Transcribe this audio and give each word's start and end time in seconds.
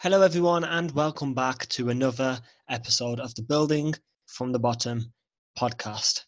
Hello, 0.00 0.20
everyone, 0.20 0.62
and 0.62 0.90
welcome 0.90 1.32
back 1.32 1.66
to 1.68 1.88
another 1.88 2.38
episode 2.68 3.18
of 3.18 3.34
the 3.34 3.42
Building 3.42 3.94
from 4.26 4.52
the 4.52 4.58
Bottom 4.58 5.10
podcast. 5.58 6.20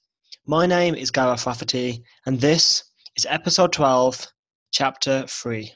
My 0.46 0.64
name 0.64 0.94
is 0.94 1.10
Gareth 1.10 1.46
Rafferty, 1.46 2.02
and 2.24 2.40
this 2.40 2.82
is 3.14 3.26
episode 3.28 3.74
12, 3.74 4.26
chapter 4.72 5.26
3. 5.28 5.70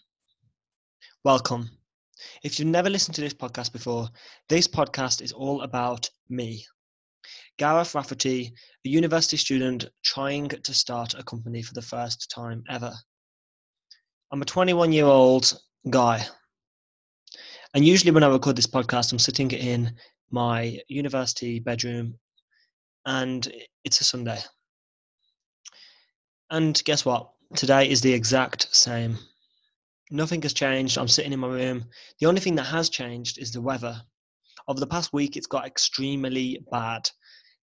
Welcome. 1.22 1.68
If 2.42 2.58
you've 2.58 2.68
never 2.68 2.88
listened 2.88 3.14
to 3.16 3.20
this 3.20 3.34
podcast 3.34 3.74
before, 3.74 4.08
this 4.48 4.66
podcast 4.66 5.20
is 5.20 5.32
all 5.32 5.60
about 5.60 6.08
me, 6.30 6.64
Gareth 7.58 7.94
Rafferty, 7.94 8.54
a 8.86 8.88
university 8.88 9.36
student 9.36 9.90
trying 10.02 10.48
to 10.48 10.72
start 10.72 11.12
a 11.12 11.22
company 11.22 11.60
for 11.60 11.74
the 11.74 11.82
first 11.82 12.30
time 12.30 12.64
ever. 12.70 12.94
I'm 14.32 14.40
a 14.40 14.46
21 14.46 14.92
year 14.92 15.04
old 15.04 15.60
guy 15.90 16.26
and 17.74 17.84
usually, 17.84 18.10
when 18.10 18.22
I 18.22 18.28
record 18.28 18.56
this 18.56 18.66
podcast, 18.66 19.12
I'm 19.12 19.18
sitting 19.18 19.50
in 19.50 19.94
my 20.30 20.78
university 20.88 21.58
bedroom 21.58 22.18
and 23.06 23.50
it's 23.84 24.00
a 24.00 24.04
Sunday. 24.04 24.38
And 26.50 26.82
guess 26.84 27.04
what? 27.04 27.30
Today 27.56 27.88
is 27.88 28.00
the 28.00 28.12
exact 28.12 28.74
same. 28.74 29.16
Nothing 30.10 30.42
has 30.42 30.52
changed. 30.52 30.98
I'm 30.98 31.08
sitting 31.08 31.32
in 31.32 31.40
my 31.40 31.48
room. 31.48 31.84
The 32.20 32.26
only 32.26 32.40
thing 32.40 32.54
that 32.56 32.64
has 32.64 32.90
changed 32.90 33.38
is 33.38 33.52
the 33.52 33.62
weather. 33.62 34.00
Over 34.68 34.78
the 34.78 34.86
past 34.86 35.12
week, 35.12 35.36
it's 35.36 35.46
got 35.46 35.66
extremely 35.66 36.62
bad. 36.70 37.08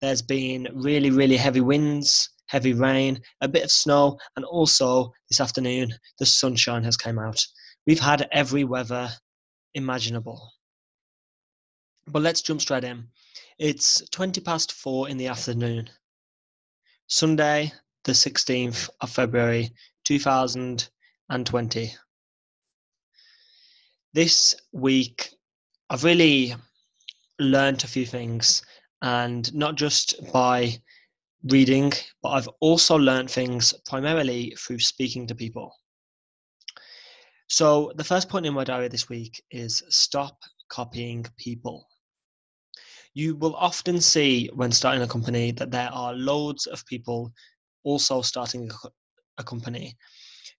There's 0.00 0.22
been 0.22 0.68
really, 0.74 1.10
really 1.10 1.36
heavy 1.36 1.62
winds, 1.62 2.28
heavy 2.46 2.74
rain, 2.74 3.20
a 3.40 3.48
bit 3.48 3.64
of 3.64 3.72
snow, 3.72 4.18
and 4.36 4.44
also 4.44 5.12
this 5.30 5.40
afternoon, 5.40 5.94
the 6.18 6.26
sunshine 6.26 6.84
has 6.84 6.96
come 6.96 7.18
out. 7.18 7.42
We've 7.86 8.00
had 8.00 8.28
every 8.32 8.64
weather 8.64 9.10
imaginable. 9.74 10.52
But 12.06 12.22
let's 12.22 12.42
jump 12.42 12.60
straight 12.60 12.84
in. 12.84 13.08
It's 13.58 14.02
20 14.10 14.40
past 14.40 14.72
four 14.72 15.08
in 15.08 15.16
the 15.16 15.28
afternoon. 15.28 15.88
Sunday, 17.06 17.72
the 18.04 18.12
16th 18.12 18.88
of 19.00 19.10
February 19.10 19.70
2020. 20.04 21.94
This 24.12 24.54
week, 24.72 25.30
I've 25.90 26.04
really 26.04 26.54
learned 27.38 27.84
a 27.84 27.88
few 27.88 28.06
things, 28.06 28.62
and 29.02 29.52
not 29.54 29.74
just 29.74 30.14
by 30.32 30.78
reading, 31.44 31.92
but 32.22 32.30
I've 32.30 32.48
also 32.60 32.96
learned 32.96 33.30
things 33.30 33.74
primarily 33.86 34.54
through 34.58 34.78
speaking 34.78 35.26
to 35.26 35.34
people. 35.34 35.74
So, 37.48 37.92
the 37.96 38.04
first 38.04 38.28
point 38.28 38.46
in 38.46 38.54
my 38.54 38.64
diary 38.64 38.88
this 38.88 39.08
week 39.08 39.42
is 39.50 39.82
stop 39.88 40.38
copying 40.68 41.26
people. 41.36 41.86
You 43.12 43.36
will 43.36 43.54
often 43.54 44.00
see 44.00 44.50
when 44.54 44.72
starting 44.72 45.02
a 45.02 45.06
company 45.06 45.52
that 45.52 45.70
there 45.70 45.90
are 45.92 46.14
loads 46.14 46.66
of 46.66 46.84
people 46.86 47.32
also 47.84 48.22
starting 48.22 48.70
a 49.38 49.44
company. 49.44 49.96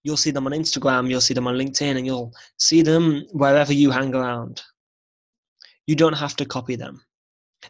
You'll 0.04 0.18
see 0.18 0.32
them 0.32 0.46
on 0.46 0.54
Instagram, 0.54 1.10
you'll 1.10 1.22
see 1.22 1.34
them 1.34 1.48
on 1.48 1.56
LinkedIn, 1.56 1.98
and 1.98 2.06
you'll 2.06 2.32
see 2.58 2.82
them 2.82 3.26
wherever 3.32 3.74
you 3.74 3.90
hang 3.92 4.14
around. 4.14 4.62
You 5.88 5.96
don't 5.96 6.14
have 6.14 6.36
to 6.38 6.46
copy 6.46 6.76
them. 6.76 7.02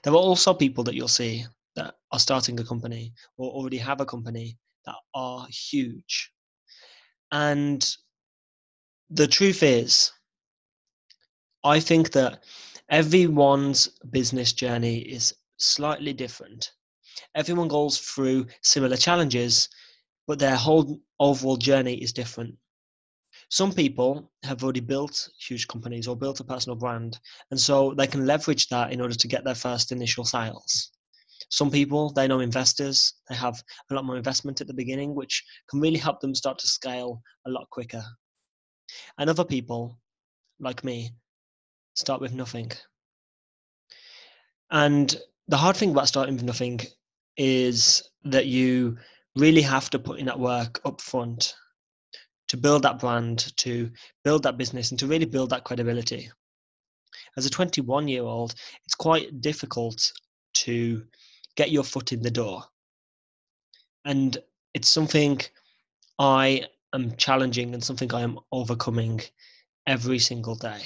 There 0.03 0.13
are 0.13 0.17
also 0.17 0.53
people 0.53 0.83
that 0.83 0.95
you'll 0.95 1.07
see 1.07 1.45
that 1.75 1.95
are 2.11 2.19
starting 2.19 2.59
a 2.59 2.63
company 2.63 3.13
or 3.37 3.49
already 3.51 3.77
have 3.77 4.01
a 4.01 4.05
company 4.05 4.57
that 4.85 4.95
are 5.13 5.47
huge. 5.49 6.31
And 7.31 7.85
the 9.09 9.27
truth 9.27 9.63
is, 9.63 10.11
I 11.63 11.79
think 11.79 12.11
that 12.11 12.43
everyone's 12.89 13.87
business 14.11 14.53
journey 14.53 14.99
is 14.99 15.33
slightly 15.57 16.13
different. 16.13 16.71
Everyone 17.35 17.67
goes 17.67 17.97
through 17.97 18.47
similar 18.61 18.97
challenges, 18.97 19.69
but 20.27 20.39
their 20.39 20.55
whole 20.55 20.99
overall 21.19 21.57
journey 21.57 21.95
is 21.95 22.13
different. 22.13 22.55
Some 23.49 23.71
people 23.71 24.31
have 24.43 24.63
already 24.63 24.79
built 24.79 25.29
huge 25.39 25.67
companies 25.67 26.07
or 26.07 26.15
built 26.15 26.39
a 26.39 26.43
personal 26.43 26.75
brand, 26.75 27.19
and 27.51 27.59
so 27.59 27.93
they 27.93 28.07
can 28.07 28.25
leverage 28.25 28.67
that 28.69 28.91
in 28.91 29.01
order 29.01 29.15
to 29.15 29.27
get 29.27 29.43
their 29.43 29.55
first 29.55 29.91
initial 29.91 30.25
sales. 30.25 30.91
Some 31.49 31.69
people, 31.69 32.11
they 32.11 32.27
know 32.27 32.39
investors, 32.39 33.13
they 33.29 33.35
have 33.35 33.61
a 33.91 33.93
lot 33.93 34.05
more 34.05 34.17
investment 34.17 34.61
at 34.61 34.67
the 34.67 34.73
beginning, 34.73 35.13
which 35.13 35.43
can 35.69 35.79
really 35.79 35.99
help 35.99 36.19
them 36.21 36.33
start 36.33 36.57
to 36.59 36.67
scale 36.67 37.21
a 37.45 37.51
lot 37.51 37.69
quicker. 37.69 38.03
And 39.17 39.29
other 39.29 39.45
people, 39.45 39.99
like 40.59 40.83
me, 40.83 41.11
start 41.93 42.21
with 42.21 42.33
nothing. 42.33 42.71
And 44.71 45.15
the 45.47 45.57
hard 45.57 45.75
thing 45.75 45.91
about 45.91 46.07
starting 46.07 46.35
with 46.35 46.43
nothing 46.43 46.81
is 47.37 48.09
that 48.23 48.47
you 48.47 48.97
really 49.35 49.61
have 49.61 49.89
to 49.91 49.99
put 49.99 50.19
in 50.19 50.25
that 50.25 50.39
work 50.39 50.79
up 50.85 51.01
front 51.01 51.55
to 52.47 52.57
build 52.57 52.83
that 52.83 52.99
brand, 52.99 53.55
to 53.57 53.91
build 54.23 54.43
that 54.43 54.57
business, 54.57 54.91
and 54.91 54.99
to 54.99 55.07
really 55.07 55.25
build 55.25 55.49
that 55.49 55.63
credibility. 55.63 56.29
As 57.37 57.45
a 57.45 57.49
21 57.49 58.07
year 58.07 58.23
old, 58.23 58.55
it's 58.85 58.95
quite 58.95 59.41
difficult 59.41 60.11
to 60.55 61.03
get 61.55 61.71
your 61.71 61.83
foot 61.83 62.11
in 62.13 62.21
the 62.21 62.31
door. 62.31 62.63
And 64.05 64.37
it's 64.73 64.89
something 64.89 65.41
I 66.19 66.65
am 66.95 67.15
challenging 67.17 67.73
and 67.73 67.83
something 67.83 68.13
I 68.13 68.21
am 68.21 68.39
overcoming 68.51 69.21
every 69.87 70.19
single 70.19 70.55
day. 70.55 70.81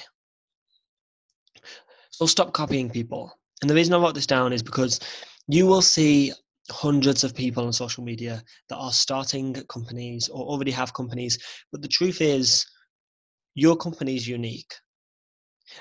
So 2.12 2.26
stop 2.26 2.54
copying 2.54 2.90
people. 2.90 3.32
And 3.62 3.70
the 3.70 3.76
reason 3.76 3.94
I 3.94 3.98
wrote 3.98 4.16
this 4.16 4.28
down 4.28 4.54
is 4.54 4.64
because 4.64 5.00
you 5.48 5.66
will 5.66 5.82
see 5.82 6.34
hundreds 6.72 7.24
of 7.24 7.36
people 7.36 7.66
on 7.66 7.74
social 7.74 8.04
media 8.04 8.44
that 8.70 8.78
are 8.78 8.92
starting 8.92 9.54
companies 9.70 10.30
or 10.30 10.46
already 10.46 10.72
have 10.72 10.94
companies. 10.94 11.40
But 11.72 11.82
the 11.82 11.88
truth 11.88 12.22
is, 12.22 12.66
your 13.56 13.76
company 13.76 14.16
is 14.16 14.28
unique. 14.28 14.74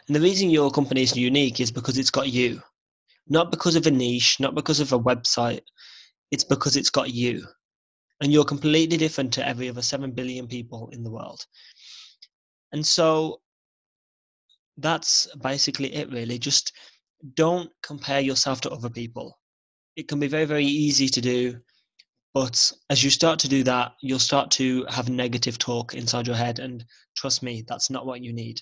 And 0.07 0.15
the 0.15 0.21
reason 0.21 0.51
your 0.51 0.71
company 0.71 1.03
is 1.03 1.17
unique 1.17 1.61
is 1.61 1.71
because 1.71 1.99
it's 1.99 2.11
got 2.11 2.29
you, 2.29 2.63
not 3.29 3.51
because 3.51 3.77
of 3.77 3.87
a 3.87 3.91
niche, 3.91 4.39
not 4.41 4.55
because 4.55 4.81
of 4.81 4.93
a 4.93 4.99
website. 4.99 5.63
It's 6.31 6.45
because 6.45 6.77
it's 6.77 6.91
got 6.91 7.11
you 7.11 7.47
and 8.21 8.33
you're 8.33 8.45
completely 8.45 8.97
different 8.97 9.33
to 9.35 9.47
every 9.47 9.69
other 9.69 9.83
7 9.83 10.11
billion 10.13 10.47
people 10.47 10.89
in 10.93 11.03
the 11.03 11.11
world. 11.11 11.47
And 12.73 12.85
so 12.85 13.41
that's 14.77 15.27
basically 15.37 15.95
it, 15.95 16.11
really. 16.11 16.39
Just 16.39 16.73
don't 17.35 17.71
compare 17.83 18.21
yourself 18.21 18.61
to 18.63 18.71
other 18.71 18.91
people. 18.91 19.39
It 19.97 20.09
can 20.09 20.21
be 20.21 20.29
very, 20.29 20.45
very 20.45 20.65
easy 20.65 21.09
to 21.09 21.21
do. 21.21 21.61
But 22.35 22.73
as 22.91 23.03
you 23.03 23.11
start 23.11 23.39
to 23.41 23.49
do 23.49 23.63
that, 23.65 23.95
you'll 24.01 24.19
start 24.19 24.51
to 24.53 24.85
have 24.89 25.09
negative 25.09 25.59
talk 25.59 25.95
inside 25.95 26.27
your 26.27 26.37
head. 26.37 26.59
And 26.59 26.85
trust 27.17 27.43
me, 27.43 27.65
that's 27.67 27.91
not 27.91 28.07
what 28.07 28.23
you 28.23 28.33
need, 28.33 28.61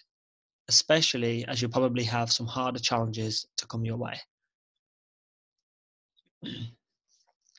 especially 0.69 1.45
as 1.47 1.61
you 1.61 1.69
probably 1.69 2.05
have 2.05 2.33
some 2.33 2.47
harder 2.47 2.79
challenges 2.79 3.47
to 3.59 3.67
come 3.67 3.85
your 3.85 3.97
way. 3.97 4.19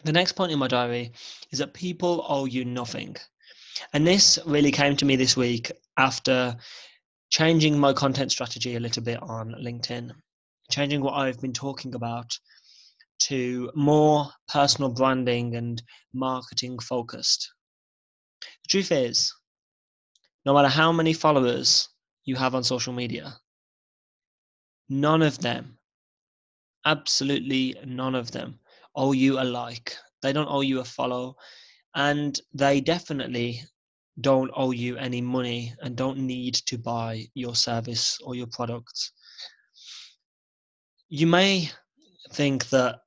The 0.08 0.14
next 0.14 0.38
point 0.38 0.54
in 0.54 0.60
my 0.60 0.70
diary 0.70 1.12
is 1.52 1.60
that 1.60 1.74
people 1.74 2.26
owe 2.30 2.46
you 2.46 2.64
nothing. 2.64 3.18
And 3.92 4.08
this 4.08 4.40
really 4.46 4.72
came 4.72 4.96
to 4.96 5.04
me 5.04 5.18
this 5.18 5.36
week 5.36 5.70
after 5.98 6.56
changing 7.30 7.78
my 7.78 7.92
content 7.92 8.32
strategy 8.32 8.78
a 8.78 8.80
little 8.80 9.04
bit 9.04 9.22
on 9.22 9.54
LinkedIn, 9.62 10.14
changing 10.72 11.02
what 11.02 11.16
I've 11.16 11.42
been 11.42 11.52
talking 11.52 11.94
about 11.94 12.40
to 13.24 13.70
more 13.76 14.32
personal 14.48 14.90
branding 14.90 15.58
and 15.58 15.84
marketing 16.14 16.80
focused. 16.80 17.52
The 18.64 18.70
truth 18.70 18.94
is, 18.94 19.34
no 20.46 20.54
matter 20.54 20.70
how 20.70 20.94
many 20.94 21.12
followers 21.12 21.90
you 22.24 22.38
have 22.38 22.56
on 22.56 22.64
social 22.64 22.94
media, 22.94 23.36
none 24.88 25.22
of 25.22 25.38
them, 25.40 25.78
absolutely 26.86 27.76
none 27.86 28.16
of 28.16 28.32
them, 28.32 28.62
owe 28.98 29.14
you 29.14 29.40
a 29.40 29.46
like. 29.46 29.96
They 30.22 30.34
don't 30.34 30.50
owe 30.50 30.62
you 30.62 30.82
a 30.82 30.84
follow. 30.84 31.38
And 31.96 32.38
they 32.54 32.82
definitely 32.82 33.62
don't 34.20 34.52
owe 34.56 34.72
you 34.72 34.98
any 34.98 35.22
money 35.22 35.74
and 35.82 35.96
don't 35.96 36.18
need 36.18 36.56
to 36.56 36.78
buy 36.78 37.26
your 37.36 37.56
service 37.56 38.18
or 38.24 38.36
your 38.36 38.48
products. 38.48 39.12
You 41.10 41.28
may 41.28 41.70
think 42.32 42.68
that 42.70 43.00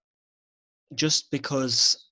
just 0.95 1.31
because 1.31 2.07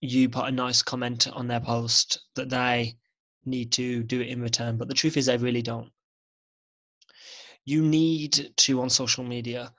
you 0.00 0.28
put 0.28 0.46
a 0.46 0.50
nice 0.50 0.82
comment 0.82 1.28
on 1.32 1.46
their 1.46 1.60
post 1.60 2.20
that 2.34 2.50
they 2.50 2.96
need 3.44 3.72
to 3.72 4.02
do 4.02 4.20
it 4.20 4.28
in 4.28 4.42
return, 4.42 4.76
but 4.76 4.88
the 4.88 4.94
truth 4.94 5.16
is 5.16 5.26
they 5.26 5.36
really 5.36 5.62
don't. 5.62 5.90
You 7.64 7.82
need 7.82 8.50
to 8.56 8.82
on 8.82 8.90
social 8.90 9.24
media 9.24 9.72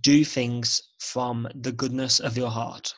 do 0.00 0.24
things 0.24 0.82
from 0.98 1.48
the 1.54 1.72
goodness 1.72 2.20
of 2.20 2.36
your 2.36 2.50
heart. 2.50 2.94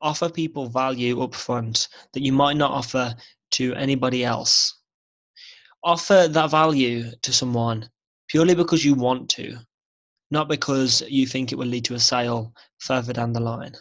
Offer 0.00 0.28
people 0.28 0.68
value 0.68 1.22
up 1.22 1.34
front 1.34 1.88
that 2.12 2.22
you 2.22 2.32
might 2.32 2.56
not 2.56 2.72
offer 2.72 3.14
to 3.52 3.74
anybody 3.74 4.24
else. 4.24 4.80
Offer 5.84 6.28
that 6.28 6.50
value 6.50 7.10
to 7.22 7.32
someone 7.32 7.88
purely 8.28 8.54
because 8.54 8.84
you 8.84 8.94
want 8.94 9.28
to, 9.30 9.56
not 10.30 10.48
because 10.48 11.02
you 11.08 11.26
think 11.26 11.52
it 11.52 11.58
will 11.58 11.66
lead 11.66 11.84
to 11.84 11.94
a 11.94 12.00
sale 12.00 12.52
further 12.78 13.12
down 13.12 13.32
the 13.32 13.40
line. 13.40 13.74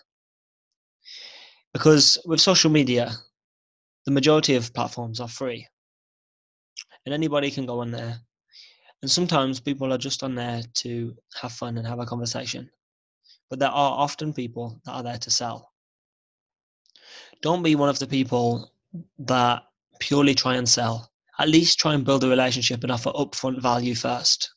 Because 1.74 2.18
with 2.26 2.42
social 2.42 2.70
media, 2.70 3.12
the 4.06 4.12
majority 4.12 4.56
of 4.56 4.74
platforms 4.74 5.20
are 5.20 5.28
free 5.28 5.68
and 7.06 7.14
anybody 7.14 7.50
can 7.52 7.66
go 7.66 7.80
on 7.80 7.92
there. 7.92 8.20
And 9.02 9.10
sometimes 9.10 9.60
people 9.60 9.92
are 9.92 9.98
just 9.98 10.22
on 10.22 10.36
there 10.36 10.62
to 10.76 11.16
have 11.42 11.52
fun 11.52 11.78
and 11.78 11.88
have 11.88 12.00
a 12.00 12.06
conversation. 12.06 12.70
But 13.50 13.60
there 13.60 13.70
are 13.70 14.00
often 14.00 14.34
people 14.34 14.80
that 14.86 14.92
are 14.92 15.04
there 15.04 15.18
to 15.18 15.32
sell. 15.32 15.72
Don't 17.42 17.64
be 17.64 17.76
one 17.76 17.90
of 17.90 17.98
the 17.98 18.08
people 18.08 18.72
that 19.20 19.64
purely 20.00 20.36
try 20.36 20.56
and 20.56 20.70
sell. 20.70 21.12
At 21.40 21.50
least 21.50 21.80
try 21.80 21.96
and 21.96 22.06
build 22.06 22.24
a 22.24 22.30
relationship 22.30 22.84
and 22.84 22.92
offer 22.92 23.10
upfront 23.12 23.62
value 23.62 23.96
first. 23.96 24.52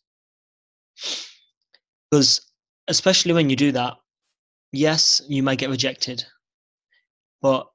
Because 2.10 2.42
especially 2.88 3.32
when 3.32 3.48
you 3.48 3.56
do 3.56 3.72
that, 3.72 3.94
yes, 4.72 5.22
you 5.26 5.42
may 5.42 5.56
get 5.56 5.70
rejected, 5.70 6.22
but 7.40 7.66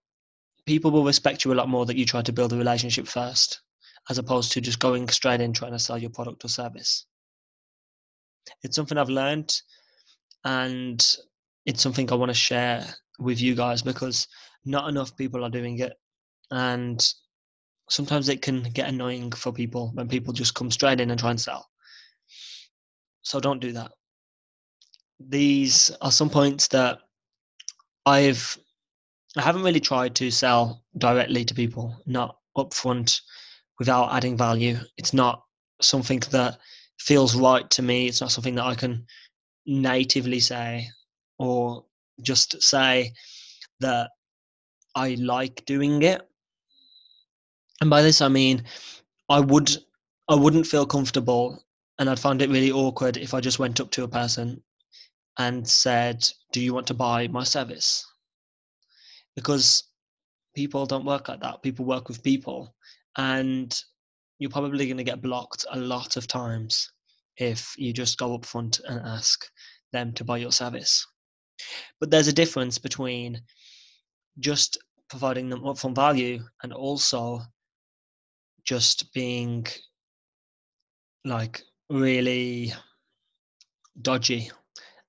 people 0.68 0.92
will 0.92 1.04
respect 1.04 1.44
you 1.44 1.51
a 1.51 1.56
lot 1.56 1.68
more 1.68 1.88
that 1.88 1.98
you 1.98 2.06
try 2.06 2.21
to 2.21 2.31
build 2.31 2.54
a 2.54 2.57
relationship 2.57 3.07
first 3.07 3.62
as 4.10 4.18
opposed 4.18 4.52
to 4.52 4.62
just 4.62 4.80
going 4.80 5.08
straight 5.10 5.42
in 5.42 5.54
trying 5.54 5.72
to 5.72 5.80
sell 5.80 5.98
your 5.98 6.10
product 6.10 6.44
or 6.44 6.48
service. 6.48 7.06
It's 8.64 8.76
something 8.76 8.98
I've 8.98 9.10
learned 9.10 9.56
and 10.44 11.18
it's 11.66 11.82
something 11.82 12.12
I 12.12 12.16
want 12.16 12.30
to 12.30 12.36
share 12.36 12.86
with 13.20 13.40
you 13.40 13.54
guys 13.54 13.82
because 13.82 14.28
not 14.66 14.90
enough 14.90 15.16
people 15.16 15.44
are 15.44 15.50
doing 15.50 15.80
it. 15.80 15.94
And 16.50 17.06
sometimes 17.90 18.30
it 18.30 18.42
can 18.42 18.64
get 18.64 18.90
annoying 18.90 19.32
for 19.32 19.52
people 19.52 19.92
when 19.94 20.08
people 20.08 20.34
just 20.34 20.56
come 20.56 20.72
straight 20.72 21.00
in 21.00 21.12
and 21.12 21.20
try 21.20 21.30
and 21.30 21.40
sell. 21.40 21.68
So 23.22 23.40
don't 23.40 23.62
do 23.62 23.74
that. 23.74 23.92
These 25.20 25.92
are 26.02 26.12
some 26.12 26.30
points 26.30 26.68
that 26.70 27.00
I've 28.06 28.58
I 29.38 29.42
haven't 29.42 29.62
really 29.62 29.80
tried 29.80 30.16
to 30.16 30.32
sell 30.32 30.84
directly 30.98 31.46
to 31.46 31.54
people, 31.54 32.02
not 32.08 32.38
upfront 32.58 33.22
without 33.80 34.14
adding 34.14 34.38
value. 34.38 34.78
It's 34.98 35.14
not 35.14 35.44
something 35.81 36.20
that 36.31 36.60
feels 37.00 37.36
right 37.36 37.70
to 37.72 37.81
me. 37.81 38.08
It's 38.08 38.22
not 38.22 38.31
something 38.31 38.56
that 38.56 38.66
I 38.66 38.76
can 38.76 39.06
natively 39.66 40.40
say 40.40 40.88
or 41.38 41.86
just 42.22 42.62
say 42.62 43.14
that 43.80 44.10
I 44.96 45.16
like 45.20 45.66
doing 45.66 46.02
it. 46.04 46.22
And 47.81 47.90
by 47.90 48.02
this 48.02 48.22
I 48.22 48.28
mean 48.28 48.64
I 49.30 49.40
would 49.40 49.72
I 50.28 50.36
wouldn't 50.36 50.68
feel 50.68 50.86
comfortable 50.86 51.64
and 51.98 52.10
I'd 52.10 52.20
find 52.20 52.42
it 52.42 52.50
really 52.50 52.72
awkward 52.72 53.18
if 53.18 53.34
I 53.34 53.40
just 53.40 53.60
went 53.60 53.80
up 53.80 53.92
to 53.92 54.04
a 54.04 54.08
person 54.08 54.62
and 55.38 55.68
said, 55.68 56.28
Do 56.52 56.62
you 56.62 56.74
want 56.74 56.88
to 56.88 56.94
buy 56.94 57.28
my 57.28 57.44
service? 57.44 58.06
Because 59.36 59.84
people 60.56 60.86
don't 60.86 61.06
work 61.06 61.30
like 61.30 61.42
that. 61.42 61.64
People 61.64 61.86
work 61.86 62.10
with 62.10 62.24
people 62.24 62.76
and 63.18 63.82
you're 64.40 64.50
probably 64.50 64.86
going 64.86 64.98
to 64.98 65.04
get 65.04 65.22
blocked 65.22 65.66
a 65.72 65.80
lot 65.80 66.18
of 66.18 66.28
times 66.28 66.92
if 67.38 67.74
you 67.78 67.94
just 67.94 68.18
go 68.18 68.36
up 68.36 68.46
front 68.46 68.80
and 68.88 69.00
ask 69.06 69.46
them 69.92 70.14
to 70.14 70.24
buy 70.24 70.38
your 70.38 70.52
service. 70.52 71.06
But 72.00 72.12
there's 72.12 72.28
a 72.28 72.34
difference 72.34 72.78
between 72.78 73.42
just 74.40 74.78
providing 75.10 75.50
them 75.50 75.62
upfront 75.62 75.96
value 75.96 76.40
and 76.64 76.72
also 76.72 77.42
just 78.64 79.12
being 79.14 79.66
like 81.26 81.62
really 81.90 82.72
dodgy 84.02 84.52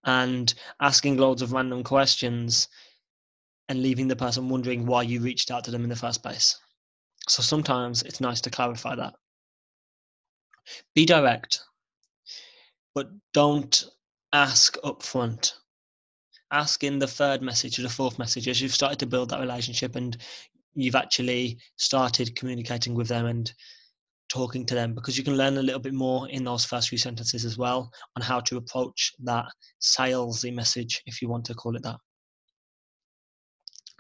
and 0.05 0.53
asking 0.81 1.19
loads 1.19 1.43
of 1.43 1.53
random 1.53 1.85
questions 1.85 2.69
and 3.69 3.83
leaving 3.83 4.09
the 4.09 4.17
person 4.17 4.49
wondering 4.49 4.87
why 4.87 5.03
you 5.03 5.21
reached 5.21 5.51
out 5.51 5.63
to 5.65 5.71
them 5.71 5.85
in 5.85 5.91
the 5.91 5.97
first 5.97 6.23
place. 6.23 6.59
So 7.31 7.45
sometimes 7.45 8.03
it's 8.03 8.21
nice 8.21 8.41
to 8.41 8.51
clarify 8.51 8.97
that. 8.97 9.15
Be 10.97 11.07
direct, 11.07 11.61
but 12.93 13.09
don't 13.33 13.85
ask 14.33 14.77
up 14.83 15.05
front. 15.05 15.55
Ask 16.51 16.83
in 16.83 16.99
the 16.99 17.07
third 17.07 17.41
message 17.41 17.79
or 17.79 17.83
the 17.83 17.89
fourth 17.89 18.19
message 18.19 18.49
as 18.49 18.61
you've 18.61 18.75
started 18.75 18.99
to 18.99 19.07
build 19.07 19.29
that 19.29 19.39
relationship 19.39 19.95
and 19.95 20.17
you've 20.75 20.97
actually 20.97 21.59
started 21.77 22.35
communicating 22.35 22.95
with 22.95 23.07
them 23.07 23.27
and 23.27 23.53
talking 24.29 24.67
to 24.67 24.75
them 24.75 24.93
because 24.93 25.17
you 25.17 25.23
can 25.23 25.37
learn 25.37 25.57
a 25.57 25.63
little 25.63 25.81
bit 25.81 25.95
more 25.95 26.29
in 26.31 26.43
those 26.43 26.65
first 26.65 26.89
few 26.89 26.99
sentences 26.99 27.45
as 27.45 27.57
well 27.57 27.93
on 28.17 28.23
how 28.23 28.41
to 28.41 28.57
approach 28.57 29.13
that 29.21 29.47
salesy 29.81 30.53
message, 30.53 31.01
if 31.07 31.23
you 31.23 31.29
want 31.29 31.45
to 31.45 31.55
call 31.55 31.77
it 31.77 31.83
that. 31.85 31.99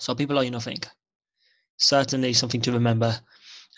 So 0.00 0.17
people 0.17 0.37
are 0.37 0.43
you 0.43 0.50
nothing 0.50 0.81
certainly 1.81 2.32
something 2.32 2.61
to 2.62 2.73
remember. 2.73 3.19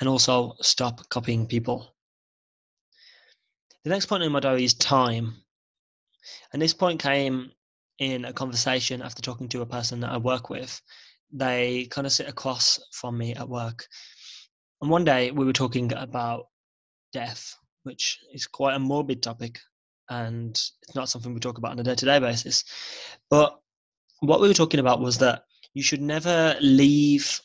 And 0.01 0.09
also 0.09 0.55
stop 0.61 1.09
copying 1.09 1.47
people. 1.47 1.95
The 3.85 3.91
next 3.91 4.07
point 4.07 4.23
in 4.23 4.33
my 4.33 4.41
diary 4.41 4.65
is 4.65 4.75
time. 4.75 5.37
And 6.53 6.61
this 6.61 6.75
point 6.75 7.01
came 7.01 7.51
in 7.99 8.25
a 8.25 8.33
conversation 8.33 9.03
after 9.03 9.23
talking 9.23 9.49
to 9.51 9.63
a 9.63 9.67
person 9.67 10.01
that 10.01 10.11
I 10.11 10.17
work 10.17 10.51
with. 10.51 10.81
They 11.33 11.87
kind 11.91 12.07
of 12.07 12.13
sit 12.13 12.29
across 12.29 12.79
from 12.93 13.17
me 13.17 13.35
at 13.35 13.49
work. 13.49 13.87
And 14.81 14.91
one 14.91 15.05
day 15.05 15.31
we 15.31 15.45
were 15.45 15.53
talking 15.53 15.93
about 15.93 16.47
death, 17.13 17.57
which 17.85 18.19
is 18.33 18.47
quite 18.47 18.75
a 18.75 18.81
morbid 18.81 19.23
topic 19.23 19.61
and 20.11 20.51
it's 20.51 20.95
not 20.95 21.09
something 21.09 21.33
we 21.33 21.41
talk 21.41 21.59
about 21.59 21.73
on 21.73 21.79
a 21.79 21.83
day 21.83 21.95
to 21.95 22.05
day 22.05 22.19
basis. 22.19 22.65
But 23.31 23.59
what 24.21 24.41
we 24.41 24.49
were 24.49 24.55
talking 24.55 24.81
about 24.81 25.01
was 25.01 25.19
that 25.19 25.45
you 25.75 25.83
should 25.83 26.03
never 26.03 26.57
leave 26.61 27.41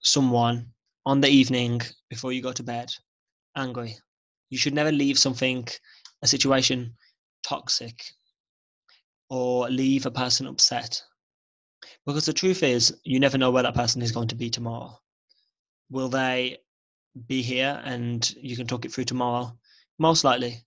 someone 0.00 0.72
on 1.06 1.20
the 1.20 1.28
evening 1.28 1.80
before 2.08 2.32
you 2.32 2.42
go 2.42 2.52
to 2.52 2.62
bed 2.62 2.90
angry. 3.56 3.96
You 4.48 4.58
should 4.58 4.74
never 4.74 4.92
leave 4.92 5.18
something, 5.18 5.66
a 6.22 6.26
situation 6.26 6.94
toxic 7.42 8.02
or 9.28 9.68
leave 9.68 10.06
a 10.06 10.10
person 10.10 10.46
upset. 10.46 11.02
Because 12.04 12.26
the 12.26 12.32
truth 12.32 12.62
is, 12.62 12.96
you 13.04 13.20
never 13.20 13.38
know 13.38 13.50
where 13.50 13.62
that 13.62 13.74
person 13.74 14.02
is 14.02 14.12
going 14.12 14.28
to 14.28 14.34
be 14.34 14.50
tomorrow. 14.50 14.98
Will 15.90 16.08
they 16.08 16.58
be 17.26 17.42
here 17.42 17.80
and 17.84 18.28
you 18.36 18.56
can 18.56 18.66
talk 18.66 18.84
it 18.84 18.92
through 18.92 19.04
tomorrow? 19.04 19.56
Most 19.98 20.24
likely. 20.24 20.64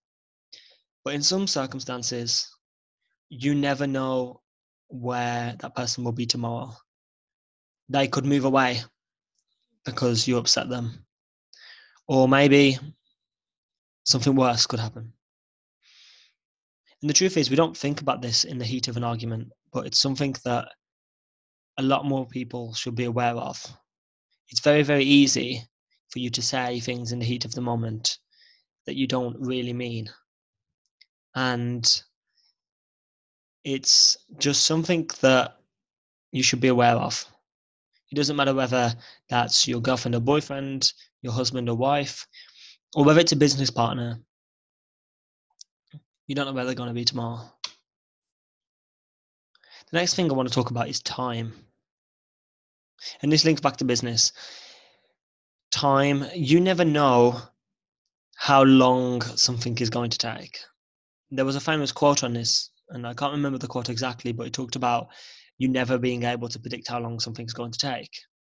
But 1.04 1.14
in 1.14 1.24
some 1.24 1.48
circumstances, 1.48 2.50
you 3.30 3.56
never 3.56 3.88
know 3.88 4.42
where 4.88 5.56
that 5.60 5.76
person 5.76 6.04
will 6.04 6.12
be 6.12 6.26
tomorrow. 6.26 6.74
They 7.90 8.08
could 8.08 8.26
move 8.26 8.46
away 8.46 8.82
because 9.86 10.28
you 10.28 10.38
upset 10.38 10.70
them. 10.70 11.06
Or 12.08 12.28
maybe 12.28 12.78
something 14.04 14.36
worse 14.36 14.66
could 14.66 14.80
happen. 14.80 15.14
And 17.02 17.10
the 17.10 17.14
truth 17.14 17.38
is, 17.38 17.50
we 17.50 17.56
don't 17.56 17.76
think 17.76 18.02
about 18.02 18.22
this 18.22 18.44
in 18.44 18.58
the 18.58 18.66
heat 18.66 18.88
of 18.88 18.98
an 18.98 19.04
argument, 19.04 19.50
but 19.72 19.86
it's 19.86 20.00
something 20.00 20.36
that 20.46 20.70
a 21.78 21.84
lot 21.84 22.06
more 22.06 22.26
people 22.26 22.74
should 22.74 22.96
be 22.96 23.06
aware 23.06 23.36
of. 23.36 23.66
It's 24.50 24.62
very, 24.62 24.84
very 24.84 25.04
easy 25.04 25.68
for 26.10 26.20
you 26.20 26.30
to 26.30 26.42
say 26.42 26.80
things 26.80 27.12
in 27.12 27.20
the 27.20 27.26
heat 27.26 27.44
of 27.44 27.54
the 27.54 27.62
moment 27.62 28.20
that 28.86 28.96
you 28.96 29.08
don't 29.08 29.36
really 29.40 29.74
mean. 29.74 30.10
And 31.36 32.04
it's 33.64 34.18
just 34.38 34.66
something 34.66 35.10
that 35.22 35.58
you 36.32 36.44
should 36.44 36.62
be 36.62 36.68
aware 36.68 36.96
of. 36.96 37.26
It 38.14 38.18
doesn't 38.18 38.36
matter 38.36 38.54
whether 38.54 38.94
that's 39.28 39.68
your 39.68 39.82
girlfriend 39.82 40.14
or 40.14 40.20
boyfriend, 40.20 40.94
your 41.24 41.34
husband 41.34 41.68
or 41.68 41.76
wife, 41.76 42.28
or 42.94 43.04
whether 43.04 43.20
it's 43.20 43.32
a 43.32 43.36
business 43.36 43.72
partner. 43.72 44.20
You 46.28 46.36
don't 46.36 46.46
know 46.46 46.54
where 46.54 46.64
they're 46.64 46.76
going 46.76 46.90
to 46.90 46.94
be 46.94 47.06
tomorrow. 47.06 47.40
The 49.90 49.98
next 49.98 50.14
thing 50.14 50.30
I 50.30 50.36
want 50.36 50.48
to 50.48 50.54
talk 50.54 50.70
about 50.70 50.90
is 50.90 51.02
time. 51.02 51.54
And 53.24 53.32
this 53.32 53.46
links 53.46 53.62
back 53.62 53.78
to 53.78 53.84
business. 53.84 54.32
Time, 55.72 56.24
you 56.36 56.60
never 56.60 56.86
know 56.86 57.42
how 58.36 58.62
long 58.62 59.24
something 59.24 59.76
is 59.80 59.90
going 59.90 60.12
to 60.12 60.20
take. 60.20 60.60
There 61.32 61.46
was 61.46 61.56
a 61.56 61.60
famous 61.60 61.92
quote 61.92 62.24
on 62.24 62.34
this, 62.34 62.70
and 62.90 63.08
I 63.08 63.16
can't 63.16 63.34
remember 63.34 63.58
the 63.58 63.66
quote 63.66 63.90
exactly, 63.90 64.34
but 64.34 64.46
it 64.46 64.54
talked 64.54 64.76
about 64.76 65.08
you 65.58 65.68
never 65.68 65.98
being 65.98 66.24
able 66.24 66.50
to 66.50 66.60
predict 66.60 66.88
how 66.88 67.00
long 67.00 67.20
something's 67.20 67.54
going 67.54 67.72
to 67.72 67.80
take. 67.80 68.10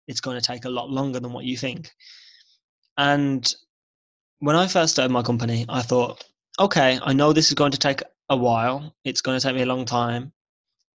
It's 0.08 0.20
going 0.20 0.38
to 0.38 0.46
take 0.46 0.64
a 0.64 0.70
lot 0.70 0.90
longer 0.90 1.20
than 1.20 1.32
what 1.32 1.44
you 1.44 1.56
think. 1.56 1.90
And 2.96 3.52
when 4.40 4.56
I 4.56 4.66
first 4.66 4.94
started 4.94 5.12
my 5.12 5.22
company, 5.22 5.64
I 5.68 5.82
thought, 5.82 6.24
okay, 6.58 6.98
I 7.02 7.12
know 7.12 7.32
this 7.32 7.48
is 7.48 7.54
going 7.54 7.72
to 7.72 7.78
take 7.78 8.02
a 8.28 8.36
while. 8.36 8.94
It's 9.04 9.20
going 9.20 9.38
to 9.38 9.46
take 9.46 9.54
me 9.54 9.62
a 9.62 9.66
long 9.66 9.84
time 9.84 10.32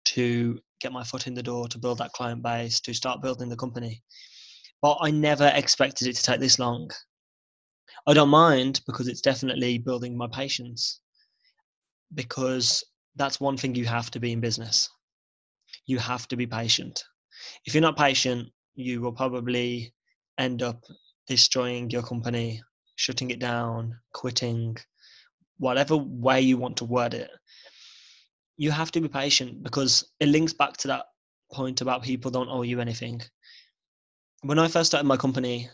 to 0.06 0.60
get 0.82 0.92
my 0.92 1.04
foot 1.04 1.28
in 1.28 1.34
the 1.34 1.44
door, 1.44 1.68
to 1.68 1.78
build 1.78 2.00
that 2.00 2.14
client 2.14 2.44
base, 2.44 2.80
to 2.82 2.94
start 2.94 3.22
building 3.22 3.50
the 3.50 3.56
company. 3.56 4.04
But 4.82 4.98
I 5.02 5.12
never 5.12 5.52
expected 5.54 6.08
it 6.08 6.16
to 6.16 6.24
take 6.24 6.40
this 6.40 6.60
long. 6.60 6.90
I 8.08 8.14
don't 8.14 8.30
mind 8.30 8.82
because 8.86 9.08
it's 9.08 9.22
definitely 9.22 9.78
building 9.80 10.18
my 10.18 10.28
patience. 10.32 11.02
Because 12.14 12.84
that's 13.16 13.40
one 13.40 13.58
thing 13.58 13.76
you 13.76 13.86
have 13.86 14.12
to 14.12 14.20
be 14.20 14.32
in 14.32 14.42
business. 14.42 14.90
You 15.86 15.98
have 16.00 16.28
to 16.30 16.36
be 16.36 16.48
patient. 16.48 17.04
If 17.66 17.74
you're 17.74 17.82
not 17.82 17.98
patient, 17.98 18.50
you 18.76 19.02
will 19.02 19.12
probably 19.12 19.94
end 20.38 20.62
up 20.62 20.84
destroying 21.28 21.90
your 21.90 22.04
company, 22.04 22.62
shutting 22.96 23.32
it 23.32 23.40
down, 23.40 23.98
quitting, 24.14 24.78
whatever 25.58 25.98
way 25.98 26.42
you 26.42 26.58
want 26.58 26.78
to 26.78 26.86
word 26.86 27.14
it. 27.14 27.32
You 28.58 28.72
have 28.72 28.92
to 28.92 29.02
be 29.02 29.08
patient 29.08 29.64
because 29.64 30.04
it 30.20 30.30
links 30.30 30.54
back 30.54 30.78
to 30.78 30.88
that 30.90 31.06
point 31.52 31.82
about 31.82 32.04
people 32.04 32.32
don't 32.32 32.50
owe 32.50 32.64
you 32.64 32.80
anything. 32.80 33.22
When 34.42 34.60
I 34.60 34.68
first 34.68 34.92
started 34.92 35.08
my 35.08 35.18
company, 35.18 35.70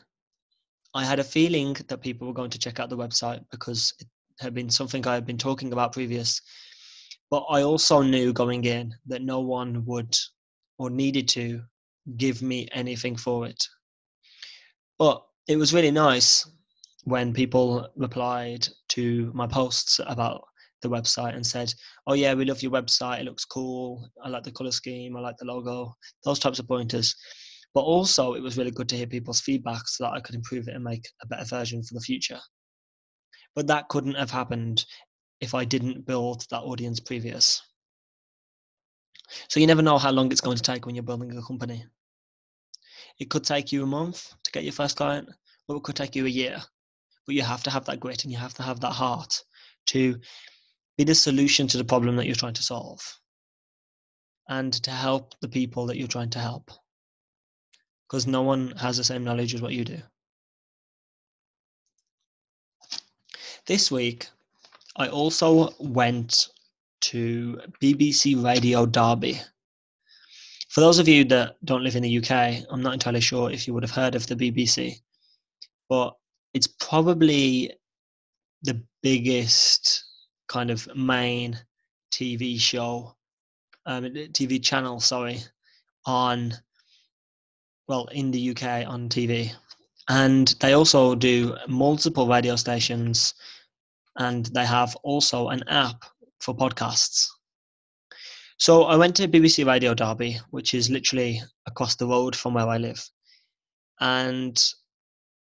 I 0.93 1.05
had 1.05 1.19
a 1.19 1.23
feeling 1.23 1.75
that 1.87 2.01
people 2.01 2.27
were 2.27 2.33
going 2.33 2.49
to 2.51 2.59
check 2.59 2.79
out 2.79 2.89
the 2.89 2.97
website 2.97 3.43
because 3.51 3.93
it 3.99 4.07
had 4.39 4.53
been 4.53 4.69
something 4.69 5.05
I 5.05 5.13
had 5.13 5.25
been 5.25 5.37
talking 5.37 5.73
about 5.73 5.93
previous. 5.93 6.41
But 7.31 7.45
I 7.49 7.63
also 7.63 8.01
knew 8.01 8.33
going 8.33 8.65
in 8.65 8.93
that 9.07 9.21
no 9.21 9.39
one 9.39 9.85
would 9.85 10.15
or 10.77 10.89
needed 10.89 11.29
to 11.29 11.63
give 12.17 12.41
me 12.41 12.67
anything 12.73 13.15
for 13.15 13.47
it. 13.47 13.65
But 14.99 15.25
it 15.47 15.55
was 15.55 15.73
really 15.73 15.91
nice 15.91 16.45
when 17.05 17.33
people 17.33 17.89
replied 17.95 18.67
to 18.89 19.31
my 19.33 19.47
posts 19.47 19.99
about 20.05 20.43
the 20.81 20.89
website 20.89 21.35
and 21.35 21.47
said, 21.47 21.73
"Oh 22.05 22.13
yeah, 22.13 22.33
we 22.33 22.45
love 22.45 22.61
your 22.61 22.71
website. 22.71 23.21
It 23.21 23.25
looks 23.25 23.45
cool. 23.45 24.09
I 24.23 24.29
like 24.29 24.43
the 24.43 24.51
color 24.51 24.71
scheme. 24.71 25.15
I 25.15 25.21
like 25.21 25.37
the 25.37 25.45
logo. 25.45 25.95
Those 26.25 26.39
types 26.39 26.59
of 26.59 26.67
pointers." 26.67 27.15
But 27.73 27.81
also, 27.81 28.33
it 28.33 28.41
was 28.41 28.57
really 28.57 28.71
good 28.71 28.89
to 28.89 28.97
hear 28.97 29.07
people's 29.07 29.39
feedback 29.39 29.87
so 29.87 30.03
that 30.03 30.13
I 30.13 30.19
could 30.19 30.35
improve 30.35 30.67
it 30.67 30.75
and 30.75 30.83
make 30.83 31.07
a 31.21 31.27
better 31.27 31.45
version 31.45 31.81
for 31.81 31.93
the 31.93 32.01
future. 32.01 32.41
But 33.55 33.67
that 33.67 33.87
couldn't 33.87 34.15
have 34.15 34.31
happened 34.31 34.85
if 35.41 35.53
I 35.55 35.65
didn't 35.65 36.05
build 36.05 36.45
that 36.49 36.61
audience 36.61 36.99
previous. 36.99 37.61
So 39.49 39.59
you 39.59 39.67
never 39.67 39.81
know 39.81 39.97
how 39.97 40.11
long 40.11 40.31
it's 40.31 40.41
going 40.41 40.57
to 40.57 40.63
take 40.63 40.85
when 40.85 40.95
you're 40.95 41.03
building 41.03 41.35
a 41.35 41.41
company. 41.41 41.85
It 43.19 43.29
could 43.29 43.43
take 43.43 43.71
you 43.71 43.83
a 43.83 43.87
month 43.87 44.33
to 44.43 44.51
get 44.51 44.63
your 44.63 44.73
first 44.73 44.97
client, 44.97 45.29
or 45.67 45.77
it 45.77 45.83
could 45.83 45.95
take 45.95 46.15
you 46.15 46.25
a 46.25 46.29
year. 46.29 46.61
But 47.25 47.35
you 47.35 47.41
have 47.41 47.63
to 47.63 47.71
have 47.71 47.85
that 47.85 47.99
grit 47.99 48.23
and 48.23 48.31
you 48.31 48.37
have 48.37 48.53
to 48.55 48.63
have 48.63 48.79
that 48.81 48.91
heart 48.91 49.43
to 49.87 50.19
be 50.97 51.03
the 51.03 51.15
solution 51.15 51.67
to 51.67 51.77
the 51.77 51.83
problem 51.83 52.15
that 52.15 52.25
you're 52.25 52.35
trying 52.35 52.53
to 52.53 52.63
solve 52.63 53.01
and 54.49 54.73
to 54.73 54.91
help 54.91 55.33
the 55.41 55.47
people 55.47 55.85
that 55.87 55.97
you're 55.97 56.07
trying 56.07 56.29
to 56.31 56.39
help 56.39 56.71
because 58.07 58.27
no 58.27 58.41
one 58.41 58.71
has 58.71 58.97
the 58.97 59.03
same 59.03 59.23
knowledge 59.23 59.53
as 59.55 59.61
what 59.61 59.73
you 59.73 59.85
do. 59.85 59.97
This 63.65 63.89
week, 63.89 64.27
I 64.97 65.07
also 65.07 65.73
went 65.79 66.49
to 67.01 67.59
BBC 67.81 68.43
Radio 68.43 68.85
Derby. 68.85 69.39
For 70.69 70.81
those 70.81 70.99
of 70.99 71.07
you 71.07 71.25
that 71.25 71.55
don't 71.65 71.83
live 71.83 71.95
in 71.95 72.03
the 72.03 72.17
UK, 72.17 72.65
I'm 72.69 72.81
not 72.81 72.93
entirely 72.93 73.21
sure 73.21 73.51
if 73.51 73.67
you 73.67 73.73
would 73.73 73.83
have 73.83 73.91
heard 73.91 74.15
of 74.15 74.27
the 74.27 74.35
BBC, 74.35 74.95
but 75.89 76.15
it's 76.53 76.67
probably 76.67 77.73
the 78.63 78.81
biggest 79.01 80.05
kind 80.47 80.69
of 80.69 80.87
main 80.95 81.59
TV 82.11 82.59
show, 82.59 83.15
um, 83.85 84.03
TV 84.03 84.61
channel, 84.61 84.99
sorry, 84.99 85.39
on 86.05 86.53
well 87.87 88.05
in 88.07 88.31
the 88.31 88.51
UK 88.51 88.87
on 88.87 89.09
TV, 89.09 89.51
and 90.09 90.55
they 90.59 90.73
also 90.73 91.15
do 91.15 91.55
multiple 91.67 92.27
radio 92.27 92.55
stations, 92.55 93.33
and 94.17 94.45
they 94.47 94.65
have 94.65 94.95
also 95.03 95.49
an 95.49 95.63
app 95.67 96.03
for 96.39 96.55
podcasts. 96.55 97.27
So 98.57 98.83
I 98.83 98.95
went 98.95 99.15
to 99.15 99.27
BBC 99.27 99.65
Radio 99.65 99.93
Derby, 99.93 100.39
which 100.51 100.73
is 100.73 100.89
literally 100.89 101.41
across 101.67 101.95
the 101.95 102.07
road 102.07 102.35
from 102.35 102.53
where 102.53 102.67
I 102.67 102.77
live, 102.77 103.03
and 103.99 104.63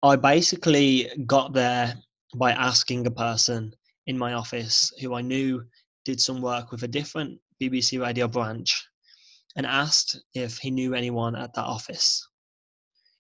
I 0.03 0.17
basically 0.17 1.11
got 1.27 1.53
there 1.53 1.95
by 2.37 2.53
asking 2.53 3.07
a 3.07 3.11
person 3.11 3.75
in 4.07 4.19
my 4.19 4.35
office 4.35 4.93
who 5.01 5.15
I 5.15 5.21
knew 5.21 5.63
did 6.05 6.21
some 6.21 6.41
work 6.41 6.73
with 6.73 6.83
a 6.83 6.89
different 6.89 7.39
BBC 7.61 8.01
radio 8.01 8.27
branch 8.27 8.85
and 9.57 9.67
asked 9.67 10.21
if 10.35 10.59
he 10.59 10.71
knew 10.71 10.95
anyone 10.95 11.37
at 11.37 11.55
that 11.55 11.65
office. 11.65 12.27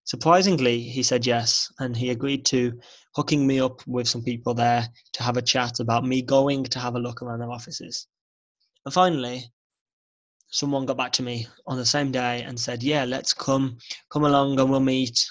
Surprisingly, 0.04 0.80
he 0.80 1.02
said 1.02 1.24
yes, 1.24 1.70
and 1.78 1.96
he 1.96 2.10
agreed 2.10 2.44
to 2.46 2.78
hooking 3.14 3.46
me 3.46 3.60
up 3.60 3.86
with 3.86 4.08
some 4.08 4.22
people 4.22 4.52
there 4.52 4.88
to 5.12 5.22
have 5.22 5.36
a 5.36 5.42
chat 5.42 5.80
about 5.80 6.04
me 6.04 6.20
going 6.22 6.64
to 6.64 6.78
have 6.78 6.96
a 6.96 6.98
look 6.98 7.22
around 7.22 7.38
their 7.38 7.52
offices. 7.52 8.08
And 8.84 8.92
finally, 8.92 9.44
someone 10.48 10.86
got 10.86 10.96
back 10.96 11.12
to 11.12 11.22
me 11.22 11.46
on 11.66 11.78
the 11.78 11.86
same 11.86 12.10
day 12.10 12.42
and 12.42 12.58
said, 12.58 12.82
"Yeah, 12.82 13.04
let's 13.04 13.32
come, 13.32 13.78
come 14.10 14.24
along, 14.24 14.58
and 14.58 14.70
we'll 14.70 14.80
meet," 14.80 15.24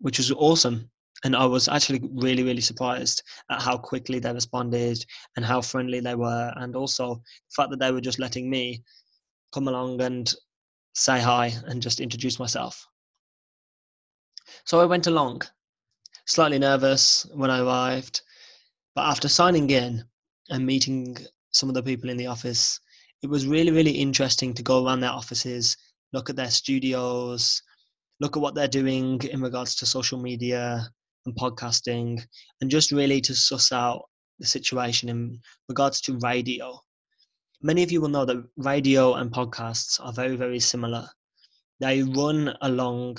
which 0.00 0.18
was 0.18 0.32
awesome. 0.32 0.90
And 1.22 1.36
I 1.36 1.46
was 1.46 1.68
actually 1.68 2.02
really, 2.12 2.42
really 2.42 2.60
surprised 2.60 3.22
at 3.50 3.62
how 3.62 3.78
quickly 3.78 4.18
they 4.18 4.32
responded 4.32 5.02
and 5.36 5.44
how 5.44 5.62
friendly 5.62 6.00
they 6.00 6.16
were, 6.16 6.52
and 6.56 6.74
also 6.74 7.14
the 7.14 7.54
fact 7.56 7.70
that 7.70 7.78
they 7.78 7.92
were 7.92 8.00
just 8.00 8.18
letting 8.18 8.50
me 8.50 8.82
come 9.52 9.68
along 9.68 10.02
and 10.02 10.34
say 10.94 11.20
hi 11.20 11.52
and 11.66 11.80
just 11.80 12.00
introduce 12.00 12.38
myself. 12.38 12.86
So 14.64 14.80
I 14.80 14.84
went 14.84 15.06
along, 15.06 15.42
slightly 16.26 16.58
nervous 16.58 17.26
when 17.34 17.50
I 17.50 17.60
arrived, 17.60 18.22
but 18.94 19.06
after 19.06 19.28
signing 19.28 19.70
in 19.70 20.04
and 20.50 20.64
meeting 20.64 21.16
some 21.52 21.68
of 21.68 21.74
the 21.74 21.82
people 21.82 22.10
in 22.10 22.16
the 22.16 22.26
office, 22.26 22.78
it 23.22 23.28
was 23.28 23.46
really, 23.46 23.70
really 23.70 23.92
interesting 23.92 24.54
to 24.54 24.62
go 24.62 24.84
around 24.84 25.00
their 25.00 25.10
offices, 25.10 25.76
look 26.12 26.30
at 26.30 26.36
their 26.36 26.50
studios, 26.50 27.62
look 28.20 28.36
at 28.36 28.42
what 28.42 28.54
they're 28.54 28.68
doing 28.68 29.20
in 29.30 29.40
regards 29.40 29.74
to 29.76 29.86
social 29.86 30.20
media 30.20 30.88
and 31.26 31.34
podcasting, 31.36 32.24
and 32.60 32.70
just 32.70 32.92
really 32.92 33.20
to 33.20 33.34
suss 33.34 33.72
out 33.72 34.02
the 34.38 34.46
situation 34.46 35.08
in 35.08 35.40
regards 35.68 36.00
to 36.02 36.18
radio 36.18 36.78
many 37.64 37.82
of 37.82 37.90
you 37.90 37.98
will 37.98 38.10
know 38.10 38.26
that 38.26 38.44
radio 38.58 39.14
and 39.14 39.32
podcasts 39.32 39.98
are 40.04 40.12
very, 40.12 40.36
very 40.36 40.60
similar. 40.60 41.08
They 41.80 42.02
run 42.02 42.54
along 42.60 43.16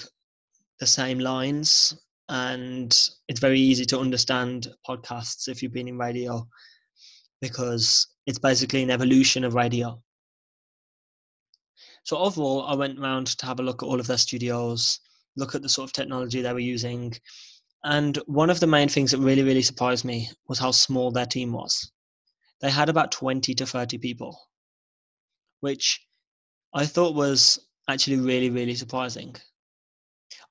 the 0.79 0.87
same 0.87 1.19
lines, 1.19 1.93
and 2.29 3.09
it's 3.27 3.39
very 3.39 3.59
easy 3.59 3.85
to 3.85 3.99
understand 3.99 4.67
podcasts 4.87 5.47
if 5.47 5.61
you've 5.61 5.73
been 5.73 5.87
in 5.87 5.97
radio 5.97 6.47
because 7.41 8.07
it's 8.25 8.39
basically 8.39 8.83
an 8.83 8.91
evolution 8.91 9.43
of 9.43 9.53
radio. 9.53 10.01
So, 12.03 12.17
overall, 12.17 12.65
I 12.65 12.75
went 12.75 12.99
around 12.99 13.27
to 13.27 13.45
have 13.45 13.59
a 13.59 13.63
look 13.63 13.83
at 13.83 13.87
all 13.87 13.99
of 13.99 14.07
their 14.07 14.17
studios, 14.17 14.99
look 15.35 15.55
at 15.55 15.61
the 15.61 15.69
sort 15.69 15.89
of 15.89 15.93
technology 15.93 16.41
they 16.41 16.53
were 16.53 16.59
using. 16.59 17.13
And 17.83 18.17
one 18.25 18.49
of 18.49 18.59
the 18.59 18.67
main 18.67 18.89
things 18.89 19.11
that 19.11 19.19
really, 19.19 19.43
really 19.43 19.61
surprised 19.61 20.05
me 20.05 20.29
was 20.47 20.59
how 20.59 20.71
small 20.71 21.11
their 21.11 21.25
team 21.25 21.51
was 21.51 21.91
they 22.61 22.71
had 22.71 22.89
about 22.89 23.11
20 23.11 23.53
to 23.53 23.65
30 23.65 23.97
people, 23.97 24.39
which 25.59 26.01
I 26.73 26.85
thought 26.85 27.15
was 27.15 27.59
actually 27.87 28.17
really, 28.17 28.49
really 28.49 28.75
surprising. 28.75 29.35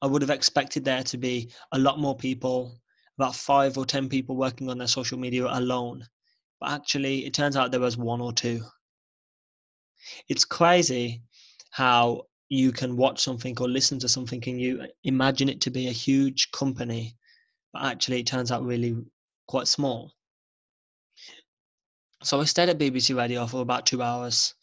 I 0.03 0.07
would 0.07 0.23
have 0.23 0.31
expected 0.31 0.85
there 0.85 1.03
to 1.05 1.19
be 1.19 1.51
a 1.73 1.79
lot 1.79 1.99
more 1.99 2.17
people, 2.17 2.81
about 3.19 3.37
five 3.37 3.79
or 3.79 3.87
10 3.87 4.09
people 4.09 4.37
working 4.37 4.69
on 4.69 4.79
their 4.79 4.89
social 4.89 5.19
media 5.19 5.47
alone. 5.47 6.07
But 6.61 6.71
actually, 6.71 7.27
it 7.27 7.35
turns 7.35 7.57
out 7.57 7.71
there 7.71 7.81
was 7.81 7.97
one 7.97 8.21
or 8.21 8.33
two. 8.33 8.63
It's 10.29 10.45
crazy 10.45 11.23
how 11.71 12.27
you 12.49 12.73
can 12.73 12.97
watch 12.97 13.21
something 13.21 13.57
or 13.61 13.69
listen 13.69 13.99
to 14.01 14.09
something 14.09 14.43
and 14.47 14.61
you 14.61 14.87
imagine 15.03 15.49
it 15.49 15.61
to 15.63 15.71
be 15.71 15.89
a 15.89 15.93
huge 15.93 16.51
company, 16.53 17.17
but 17.73 17.83
actually, 17.83 18.21
it 18.21 18.27
turns 18.27 18.53
out 18.53 18.65
really 18.65 18.97
quite 19.47 19.69
small. 19.69 20.13
So 22.23 22.41
I 22.41 22.45
stayed 22.45 22.69
at 22.69 22.79
BBC 22.79 23.17
Radio 23.17 23.47
for 23.47 23.61
about 23.61 23.87
two 23.87 24.03
hours, 24.03 24.55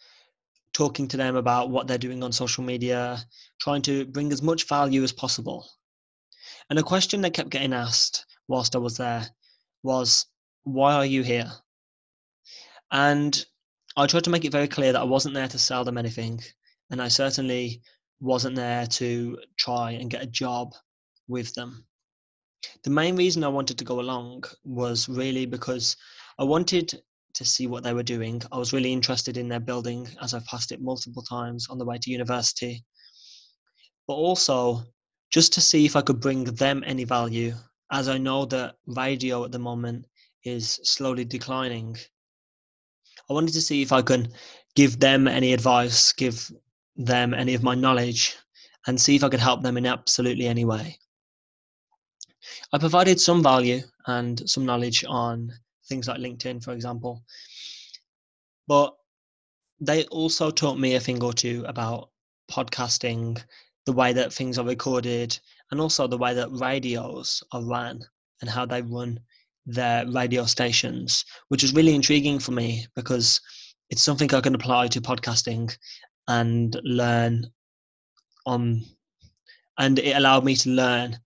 talking 0.73 1.07
to 1.09 1.17
them 1.17 1.35
about 1.35 1.69
what 1.69 1.87
they're 1.87 1.97
doing 1.97 2.23
on 2.23 2.31
social 2.31 2.63
media, 2.63 3.23
trying 3.59 3.81
to 3.83 4.05
bring 4.05 4.31
as 4.31 4.41
much 4.41 4.67
value 4.67 5.03
as 5.03 5.11
possible. 5.11 5.69
And 6.69 6.79
a 6.79 6.83
question 6.83 7.21
that 7.21 7.33
kept 7.33 7.49
getting 7.49 7.73
asked 7.73 8.25
whilst 8.47 8.75
I 8.75 8.79
was 8.79 8.97
there 8.97 9.27
was, 9.83 10.25
Why 10.63 10.93
are 10.93 11.05
you 11.05 11.23
here? 11.23 11.51
And 12.91 13.45
I 13.97 14.07
tried 14.07 14.23
to 14.25 14.29
make 14.29 14.45
it 14.45 14.51
very 14.51 14.67
clear 14.67 14.93
that 14.93 15.01
I 15.01 15.05
wasn't 15.05 15.35
there 15.35 15.47
to 15.47 15.59
sell 15.59 15.83
them 15.83 15.97
anything. 15.97 16.41
And 16.89 17.01
I 17.01 17.07
certainly 17.07 17.81
wasn't 18.19 18.55
there 18.55 18.85
to 18.85 19.39
try 19.57 19.91
and 19.91 20.09
get 20.09 20.23
a 20.23 20.27
job 20.27 20.73
with 21.27 21.53
them. 21.55 21.85
The 22.83 22.89
main 22.89 23.15
reason 23.15 23.43
I 23.43 23.49
wanted 23.49 23.77
to 23.79 23.85
go 23.85 23.99
along 23.99 24.43
was 24.63 25.09
really 25.09 25.45
because 25.45 25.97
I 26.37 26.43
wanted 26.43 27.01
to 27.41 27.49
see 27.49 27.65
what 27.65 27.83
they 27.83 27.93
were 27.93 28.03
doing. 28.03 28.39
I 28.51 28.57
was 28.59 28.71
really 28.71 28.93
interested 28.93 29.35
in 29.35 29.47
their 29.47 29.59
building 29.59 30.07
as 30.21 30.33
I've 30.33 30.45
passed 30.45 30.71
it 30.71 30.81
multiple 30.81 31.23
times 31.23 31.67
on 31.69 31.79
the 31.79 31.85
way 31.85 31.97
to 31.97 32.11
university. 32.11 32.85
But 34.07 34.13
also 34.13 34.83
just 35.31 35.51
to 35.53 35.61
see 35.61 35.85
if 35.85 35.95
I 35.95 36.01
could 36.01 36.19
bring 36.19 36.43
them 36.43 36.83
any 36.85 37.03
value 37.03 37.53
as 37.91 38.07
I 38.07 38.17
know 38.19 38.45
that 38.45 38.75
radio 38.85 39.43
at 39.43 39.51
the 39.51 39.59
moment 39.59 40.05
is 40.43 40.79
slowly 40.83 41.25
declining, 41.25 41.97
I 43.29 43.33
wanted 43.33 43.53
to 43.53 43.61
see 43.61 43.81
if 43.81 43.91
I 43.91 44.01
can 44.01 44.31
give 44.75 44.99
them 44.99 45.27
any 45.27 45.53
advice, 45.53 46.13
give 46.13 46.51
them 46.95 47.33
any 47.33 47.55
of 47.55 47.63
my 47.63 47.75
knowledge, 47.75 48.37
and 48.85 49.01
see 49.01 49.15
if 49.15 49.23
I 49.23 49.29
could 49.29 49.39
help 49.39 49.63
them 49.63 49.77
in 49.77 49.85
absolutely 49.85 50.47
any 50.47 50.65
way. 50.65 50.97
I 52.71 52.77
provided 52.77 53.19
some 53.19 53.41
value 53.41 53.81
and 54.05 54.47
some 54.49 54.65
knowledge 54.65 55.03
on 55.07 55.51
things 55.87 56.07
like 56.07 56.19
LinkedIn, 56.19 56.63
for 56.63 56.73
example, 56.73 57.23
but 58.67 58.95
they 59.79 60.05
also 60.05 60.51
taught 60.51 60.79
me 60.79 60.95
a 60.95 60.99
thing 60.99 61.23
or 61.23 61.33
two 61.33 61.63
about 61.67 62.09
podcasting, 62.51 63.41
the 63.85 63.93
way 63.93 64.13
that 64.13 64.31
things 64.31 64.57
are 64.57 64.65
recorded, 64.65 65.37
and 65.71 65.81
also 65.81 66.07
the 66.07 66.17
way 66.17 66.33
that 66.33 66.51
radios 66.51 67.43
are 67.51 67.63
run 67.63 68.01
and 68.41 68.49
how 68.49 68.65
they 68.65 68.81
run 68.81 69.19
their 69.65 70.05
radio 70.07 70.45
stations, 70.45 71.25
which 71.47 71.63
is 71.63 71.73
really 71.73 71.95
intriguing 71.95 72.39
for 72.39 72.51
me 72.51 72.85
because 72.95 73.41
it's 73.89 74.03
something 74.03 74.33
I 74.33 74.41
can 74.41 74.55
apply 74.55 74.87
to 74.89 75.01
podcasting 75.01 75.75
and 76.27 76.79
learn 76.83 77.45
on 78.45 78.83
and 79.77 79.99
it 79.99 80.15
allowed 80.15 80.43
me 80.43 80.55
to 80.55 80.69
learn 80.69 81.17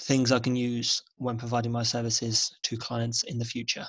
things 0.00 0.32
I 0.32 0.38
can 0.38 0.56
use 0.56 1.02
when 1.16 1.38
providing 1.38 1.72
my 1.72 1.82
services 1.82 2.56
to 2.62 2.76
clients 2.76 3.22
in 3.24 3.38
the 3.38 3.44
future. 3.44 3.86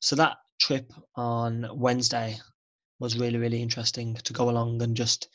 So 0.00 0.14
that 0.16 0.36
trip 0.60 0.92
on 1.16 1.66
Wednesday 1.72 2.38
was 2.98 3.18
really, 3.18 3.38
really 3.38 3.62
interesting 3.62 4.14
to 4.14 4.32
go 4.32 4.50
along 4.50 4.82
and 4.82 4.96
just 4.96 5.28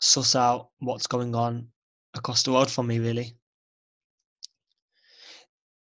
suss 0.00 0.34
out 0.34 0.70
what's 0.80 1.06
going 1.06 1.34
on 1.34 1.68
across 2.14 2.42
the 2.42 2.52
world 2.52 2.70
for 2.70 2.82
me, 2.82 2.98
really. 2.98 3.36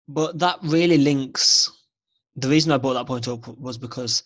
But 0.07 0.37
that 0.39 0.59
really 0.63 0.97
links. 0.97 1.71
The 2.35 2.49
reason 2.49 2.71
I 2.71 2.77
brought 2.77 2.93
that 2.93 3.07
point 3.07 3.27
up 3.27 3.47
was 3.57 3.77
because 3.77 4.23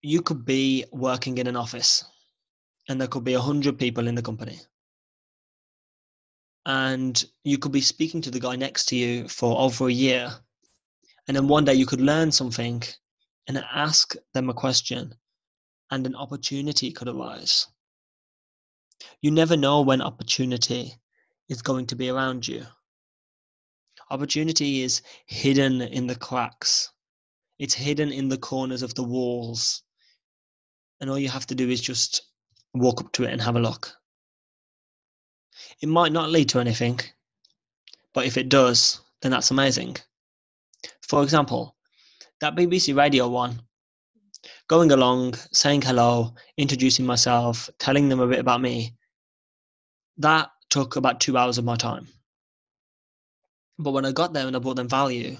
you 0.00 0.22
could 0.22 0.44
be 0.44 0.84
working 0.92 1.38
in 1.38 1.46
an 1.46 1.56
office 1.56 2.04
and 2.88 3.00
there 3.00 3.08
could 3.08 3.24
be 3.24 3.34
a 3.34 3.40
hundred 3.40 3.78
people 3.78 4.08
in 4.08 4.14
the 4.14 4.22
company 4.22 4.58
and 6.68 7.24
you 7.44 7.56
could 7.56 7.72
be 7.72 7.80
speaking 7.80 8.20
to 8.20 8.30
the 8.30 8.38
guy 8.38 8.54
next 8.54 8.84
to 8.84 8.96
you 8.96 9.26
for 9.26 9.58
over 9.58 9.88
a 9.88 9.92
year. 9.92 10.30
And 11.26 11.34
then 11.34 11.48
one 11.48 11.64
day 11.64 11.72
you 11.72 11.86
could 11.86 12.02
learn 12.02 12.30
something 12.30 12.82
and 13.46 13.64
ask 13.72 14.14
them 14.34 14.50
a 14.50 14.54
question 14.54 15.14
and 15.90 16.06
an 16.06 16.14
opportunity 16.14 16.92
could 16.92 17.08
arise. 17.08 17.66
You 19.22 19.30
never 19.30 19.56
know 19.56 19.80
when 19.80 20.02
opportunity 20.02 20.92
is 21.48 21.62
going 21.62 21.86
to 21.86 21.96
be 21.96 22.10
around 22.10 22.46
you. 22.46 22.66
Opportunity 24.10 24.82
is 24.82 25.00
hidden 25.24 25.80
in 25.80 26.06
the 26.06 26.16
cracks. 26.16 26.90
It's 27.58 27.74
hidden 27.74 28.12
in 28.12 28.28
the 28.28 28.38
corners 28.38 28.82
of 28.82 28.94
the 28.94 29.04
walls. 29.04 29.82
And 31.00 31.08
all 31.08 31.18
you 31.18 31.30
have 31.30 31.46
to 31.46 31.54
do 31.54 31.70
is 31.70 31.80
just 31.80 32.20
walk 32.74 33.00
up 33.00 33.12
to 33.12 33.24
it 33.24 33.32
and 33.32 33.40
have 33.40 33.56
a 33.56 33.60
look. 33.60 33.97
It 35.80 35.88
might 35.88 36.12
not 36.12 36.30
lead 36.30 36.48
to 36.50 36.60
anything, 36.60 37.00
but 38.12 38.26
if 38.26 38.36
it 38.36 38.48
does, 38.48 39.00
then 39.22 39.30
that's 39.30 39.50
amazing. 39.50 39.96
For 41.02 41.22
example, 41.22 41.76
that 42.40 42.56
BBC 42.56 42.96
Radio 42.96 43.28
one, 43.28 43.62
going 44.68 44.92
along, 44.92 45.34
saying 45.52 45.82
hello, 45.82 46.34
introducing 46.56 47.06
myself, 47.06 47.70
telling 47.78 48.08
them 48.08 48.20
a 48.20 48.26
bit 48.26 48.40
about 48.40 48.60
me, 48.60 48.94
that 50.18 50.50
took 50.70 50.96
about 50.96 51.20
two 51.20 51.36
hours 51.36 51.58
of 51.58 51.64
my 51.64 51.76
time. 51.76 52.08
But 53.78 53.92
when 53.92 54.04
I 54.04 54.12
got 54.12 54.32
there 54.32 54.46
and 54.46 54.56
I 54.56 54.58
brought 54.58 54.76
them 54.76 54.88
value, 54.88 55.36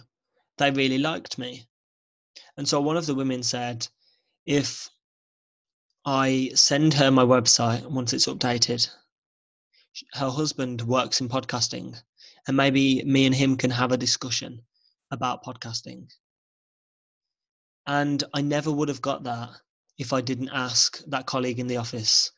they 0.59 0.71
really 0.71 0.99
liked 0.99 1.39
me. 1.39 1.67
And 2.57 2.69
so 2.69 2.81
one 2.81 2.97
of 2.97 3.07
the 3.07 3.15
women 3.15 3.43
said, 3.43 3.87
if 4.47 4.89
I 6.05 6.53
send 6.55 6.95
her 6.95 7.11
my 7.11 7.25
website 7.25 7.85
once 7.85 8.13
it's 8.13 8.27
updated. 8.27 8.89
Her 10.15 10.31
husband 10.31 10.83
works 10.83 11.21
in 11.21 11.29
podcasting, 11.29 12.01
and 12.47 12.57
maybe 12.57 13.03
me 13.05 13.27
and 13.27 13.35
him 13.35 13.57
can 13.57 13.71
have 13.71 13.93
a 13.93 13.97
discussion 13.97 14.63
about 15.11 15.45
podcasting. 15.45 16.09
And 17.87 18.23
I 18.35 18.43
never 18.43 18.71
would 18.71 18.89
have 18.89 19.03
got 19.03 19.25
that 19.25 19.51
if 19.99 20.13
I 20.13 20.21
didn't 20.21 20.51
ask 20.53 21.03
that 21.07 21.27
colleague 21.27 21.59
in 21.59 21.67
the 21.67 21.79
office 21.79 22.31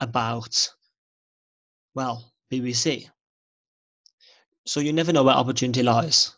about, 0.00 0.68
well, 1.94 2.32
BBC. 2.52 3.08
So 4.66 4.80
you 4.80 4.92
never 4.92 5.12
know 5.12 5.22
where 5.24 5.34
opportunity 5.34 5.82
lies. 5.82 6.36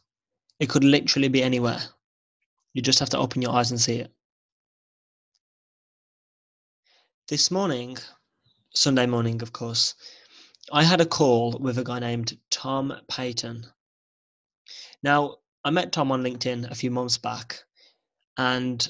It 0.60 0.68
could 0.68 0.84
literally 0.84 1.28
be 1.28 1.42
anywhere. 1.42 1.80
You 2.74 2.82
just 2.82 3.00
have 3.00 3.10
to 3.10 3.18
open 3.18 3.42
your 3.42 3.52
eyes 3.52 3.70
and 3.70 3.80
see 3.80 3.96
it. 3.96 4.12
This 7.28 7.50
morning, 7.50 7.98
Sunday 8.74 9.06
morning, 9.06 9.42
of 9.42 9.52
course, 9.52 9.94
I 10.72 10.84
had 10.84 11.00
a 11.00 11.06
call 11.06 11.58
with 11.58 11.78
a 11.78 11.84
guy 11.84 11.98
named 11.98 12.38
Tom 12.50 12.94
Payton. 13.08 13.66
Now, 15.02 15.38
I 15.64 15.70
met 15.70 15.92
Tom 15.92 16.12
on 16.12 16.22
LinkedIn 16.22 16.70
a 16.70 16.74
few 16.76 16.92
months 16.92 17.18
back, 17.18 17.64
and 18.36 18.88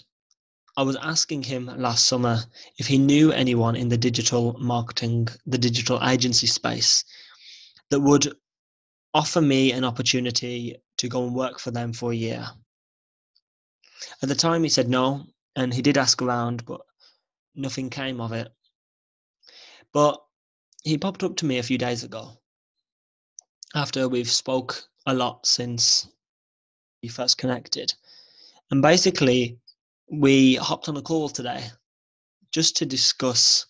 I 0.77 0.83
was 0.83 0.97
asking 0.97 1.45
him 1.45 1.67
last 1.67 2.05
summer 2.05 2.45
if 2.77 2.87
he 2.87 2.99
knew 2.99 3.33
anyone 3.33 3.77
in 3.77 3.89
the 3.89 3.97
digital 3.97 4.59
marketing, 4.59 5.29
the 5.47 5.57
digital 5.59 5.99
agency 6.07 6.47
space 6.47 7.05
that 7.89 8.01
would 8.01 8.31
offer 9.15 9.41
me 9.41 9.73
an 9.73 9.85
opportunity 9.85 10.77
to 10.99 11.09
go 11.09 11.25
and 11.25 11.35
work 11.35 11.59
for 11.59 11.71
them 11.71 11.95
for 11.95 12.13
a 12.13 12.17
year. 12.17 12.47
At 14.23 14.29
the 14.29 14.35
time, 14.35 14.63
he 14.63 14.69
said 14.69 14.89
no, 14.89 15.27
and 15.57 15.73
he 15.73 15.83
did 15.83 15.97
ask 15.97 16.21
around, 16.21 16.67
but 16.67 16.83
nothing 17.55 17.89
came 17.89 18.21
of 18.21 18.33
it. 18.33 18.49
But 19.93 20.21
he 20.83 20.99
popped 20.99 21.23
up 21.23 21.37
to 21.37 21.47
me 21.47 21.59
a 21.59 21.63
few 21.63 21.79
days 21.79 22.05
ago 22.05 22.33
after 23.75 24.09
we've 24.09 24.31
spoke 24.31 24.83
a 25.07 25.15
lot 25.15 25.47
since 25.47 26.09
we 27.03 27.09
first 27.09 27.39
connected. 27.39 27.93
And 28.71 28.83
basically, 28.83 29.59
we 30.11 30.57
hopped 30.57 30.89
on 30.89 30.97
a 30.97 31.03
call 31.03 31.29
today 31.29 31.65
just 32.53 32.77
to 32.79 32.87
discuss 32.87 33.67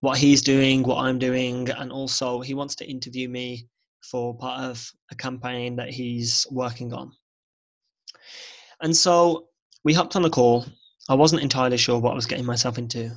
what 0.00 0.18
he's 0.18 0.42
doing, 0.42 0.82
what 0.82 0.98
I'm 0.98 1.18
doing, 1.18 1.68
and 1.70 1.92
also 1.92 2.40
he 2.40 2.54
wants 2.54 2.74
to 2.76 2.90
interview 2.90 3.28
me 3.28 3.66
for 4.02 4.36
part 4.36 4.64
of 4.64 4.90
a 5.10 5.14
campaign 5.14 5.76
that 5.76 5.90
he's 5.90 6.46
working 6.50 6.92
on. 6.92 7.12
And 8.80 8.96
so 8.96 9.48
we 9.82 9.94
hopped 9.94 10.16
on 10.16 10.24
a 10.24 10.30
call 10.30 10.66
I 11.08 11.14
wasn't 11.14 11.42
entirely 11.42 11.76
sure 11.76 11.98
what 11.98 12.12
I 12.12 12.14
was 12.14 12.26
getting 12.26 12.46
myself 12.46 12.78
into, 12.78 13.10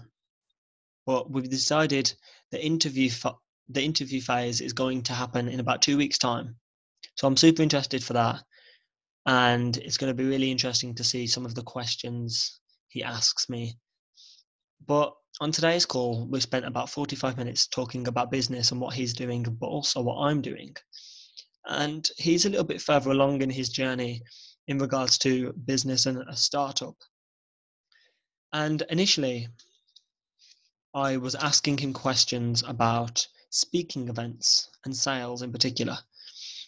but 1.08 1.32
we've 1.32 1.50
decided 1.50 2.14
the 2.52 2.64
interview 2.64 3.10
the 3.70 3.84
interview 3.84 4.22
phase 4.22 4.62
is 4.62 4.74
going 4.74 5.02
to 5.04 5.14
happen 5.14 5.48
in 5.48 5.60
about 5.60 5.82
two 5.82 5.98
weeks' 5.98 6.18
time. 6.18 6.56
So 7.16 7.28
I'm 7.28 7.38
super 7.38 7.64
interested 7.64 8.04
for 8.04 8.14
that, 8.14 8.44
and 9.26 9.76
it's 9.78 9.98
going 9.98 10.12
to 10.12 10.24
be 10.24 10.30
really 10.30 10.52
interesting 10.52 10.94
to 10.96 11.04
see 11.04 11.26
some 11.26 11.46
of 11.46 11.56
the 11.56 11.64
questions 11.64 12.60
he 12.90 13.04
asks 13.04 13.50
me. 13.50 13.78
But 14.86 15.14
on 15.42 15.52
today's 15.52 15.86
call, 15.86 16.28
we 16.28 16.40
spent 16.40 16.66
about 16.66 16.90
45 16.90 17.38
minutes 17.38 17.68
talking 17.68 18.08
about 18.08 18.32
business 18.32 18.72
and 18.72 18.80
what 18.80 18.94
he's 18.94 19.14
doing, 19.14 19.44
but 19.44 19.68
also 19.68 20.02
what 20.02 20.18
I'm 20.18 20.42
doing. 20.42 20.76
And 21.66 22.08
he's 22.18 22.46
a 22.46 22.50
little 22.50 22.66
bit 22.66 22.82
further 22.82 23.12
along 23.12 23.42
in 23.42 23.50
his 23.50 23.70
journey 23.70 24.22
in 24.68 24.78
regards 24.78 25.18
to 25.20 25.54
business 25.66 26.06
and 26.06 26.24
a 26.30 26.36
startup. 26.36 26.96
And 28.54 28.84
initially, 28.90 29.50
I 30.98 31.18
was 31.18 31.36
asking 31.36 31.78
him 31.78 31.94
questions 31.94 32.64
about 32.66 33.28
speaking 33.52 34.10
events 34.10 34.72
and 34.84 34.98
sales 34.98 35.44
in 35.44 35.52
particular. 35.52 35.96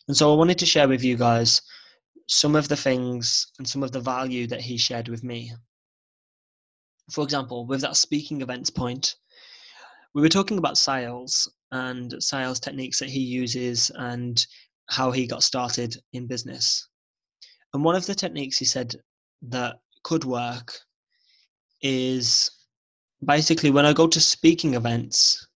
And 0.08 0.16
so 0.16 0.32
I 0.32 0.38
wanted 0.38 0.60
to 0.60 0.68
share 0.68 0.88
with 0.88 1.04
you 1.04 1.18
guys 1.18 1.64
some 2.28 2.56
of 2.56 2.68
the 2.68 2.76
things 2.76 3.48
and 3.58 3.68
some 3.68 3.82
of 3.82 3.92
the 3.92 4.00
value 4.00 4.46
that 4.46 4.62
he 4.62 4.78
shared 4.78 5.08
with 5.08 5.24
me. 5.24 5.52
For 7.10 7.24
example, 7.24 7.66
with 7.66 7.82
that 7.82 7.98
speaking 7.98 8.44
events 8.44 8.70
point, 8.70 9.16
we 10.14 10.22
were 10.22 10.30
talking 10.30 10.60
about 10.60 10.78
sales 10.78 11.52
and 11.72 12.14
sales 12.22 12.60
techniques 12.60 13.00
that 13.00 13.10
he 13.10 13.22
uses 13.22 13.90
and 13.96 14.46
how 14.90 15.10
he 15.10 15.26
got 15.26 15.42
started 15.42 15.98
in 16.14 16.28
business. 16.28 16.88
And 17.74 17.84
one 17.84 17.96
of 17.96 18.06
the 18.06 18.14
techniques 18.14 18.60
he 18.60 18.66
said 18.66 18.96
that 19.42 19.80
could 20.04 20.24
work 20.24 20.78
is 21.82 22.52
basically 23.26 23.72
when 23.72 23.86
I 23.86 23.94
go 23.94 24.08
to 24.08 24.22
speaking 24.22 24.76
events, 24.76 25.48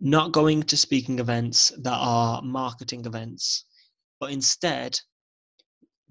not 0.00 0.32
going 0.32 0.62
to 0.64 0.76
speaking 0.76 1.18
events 1.18 1.72
that 1.82 1.98
are 1.98 2.42
marketing 2.42 3.06
events, 3.06 3.64
but 4.20 4.32
instead 4.32 4.98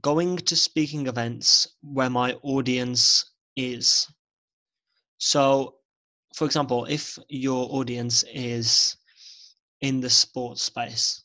going 0.01 0.37
to 0.37 0.55
speaking 0.55 1.07
events 1.07 1.67
where 1.81 2.09
my 2.09 2.33
audience 2.43 3.31
is. 3.55 4.07
So, 5.17 5.75
for 6.35 6.45
example, 6.45 6.85
if 6.85 7.17
your 7.29 7.67
audience 7.71 8.23
is 8.33 8.97
in 9.81 10.01
the 10.01 10.09
sports 10.09 10.63
space, 10.63 11.23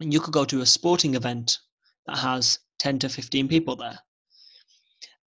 And 0.00 0.12
you 0.12 0.20
could 0.20 0.34
go 0.34 0.44
to 0.44 0.62
a 0.62 0.66
sporting 0.66 1.14
event 1.14 1.58
that 2.06 2.18
has 2.18 2.58
10 2.78 3.00
to 3.00 3.08
15 3.08 3.48
people 3.48 3.76
there. 3.76 3.98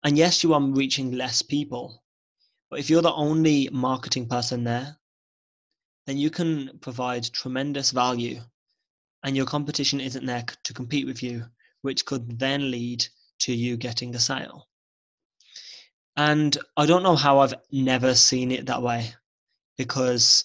And 0.04 0.18
yes, 0.18 0.42
you 0.42 0.54
are 0.54 0.60
reaching 0.62 1.12
less 1.12 1.42
people. 1.42 2.03
But 2.70 2.80
if 2.80 2.90
you're 2.90 3.02
the 3.02 3.12
only 3.12 3.68
marketing 3.70 4.28
person 4.28 4.64
there, 4.64 4.98
then 6.06 6.18
you 6.18 6.30
can 6.30 6.78
provide 6.80 7.24
tremendous 7.24 7.90
value 7.90 8.40
and 9.22 9.36
your 9.36 9.46
competition 9.46 10.00
isn't 10.00 10.26
there 10.26 10.44
to 10.64 10.74
compete 10.74 11.06
with 11.06 11.22
you, 11.22 11.46
which 11.82 12.04
could 12.04 12.38
then 12.38 12.70
lead 12.70 13.06
to 13.40 13.54
you 13.54 13.76
getting 13.76 14.14
a 14.14 14.20
sale. 14.20 14.68
And 16.16 16.56
I 16.76 16.86
don't 16.86 17.02
know 17.02 17.16
how 17.16 17.38
I've 17.40 17.54
never 17.72 18.14
seen 18.14 18.52
it 18.52 18.66
that 18.66 18.82
way 18.82 19.14
because 19.76 20.44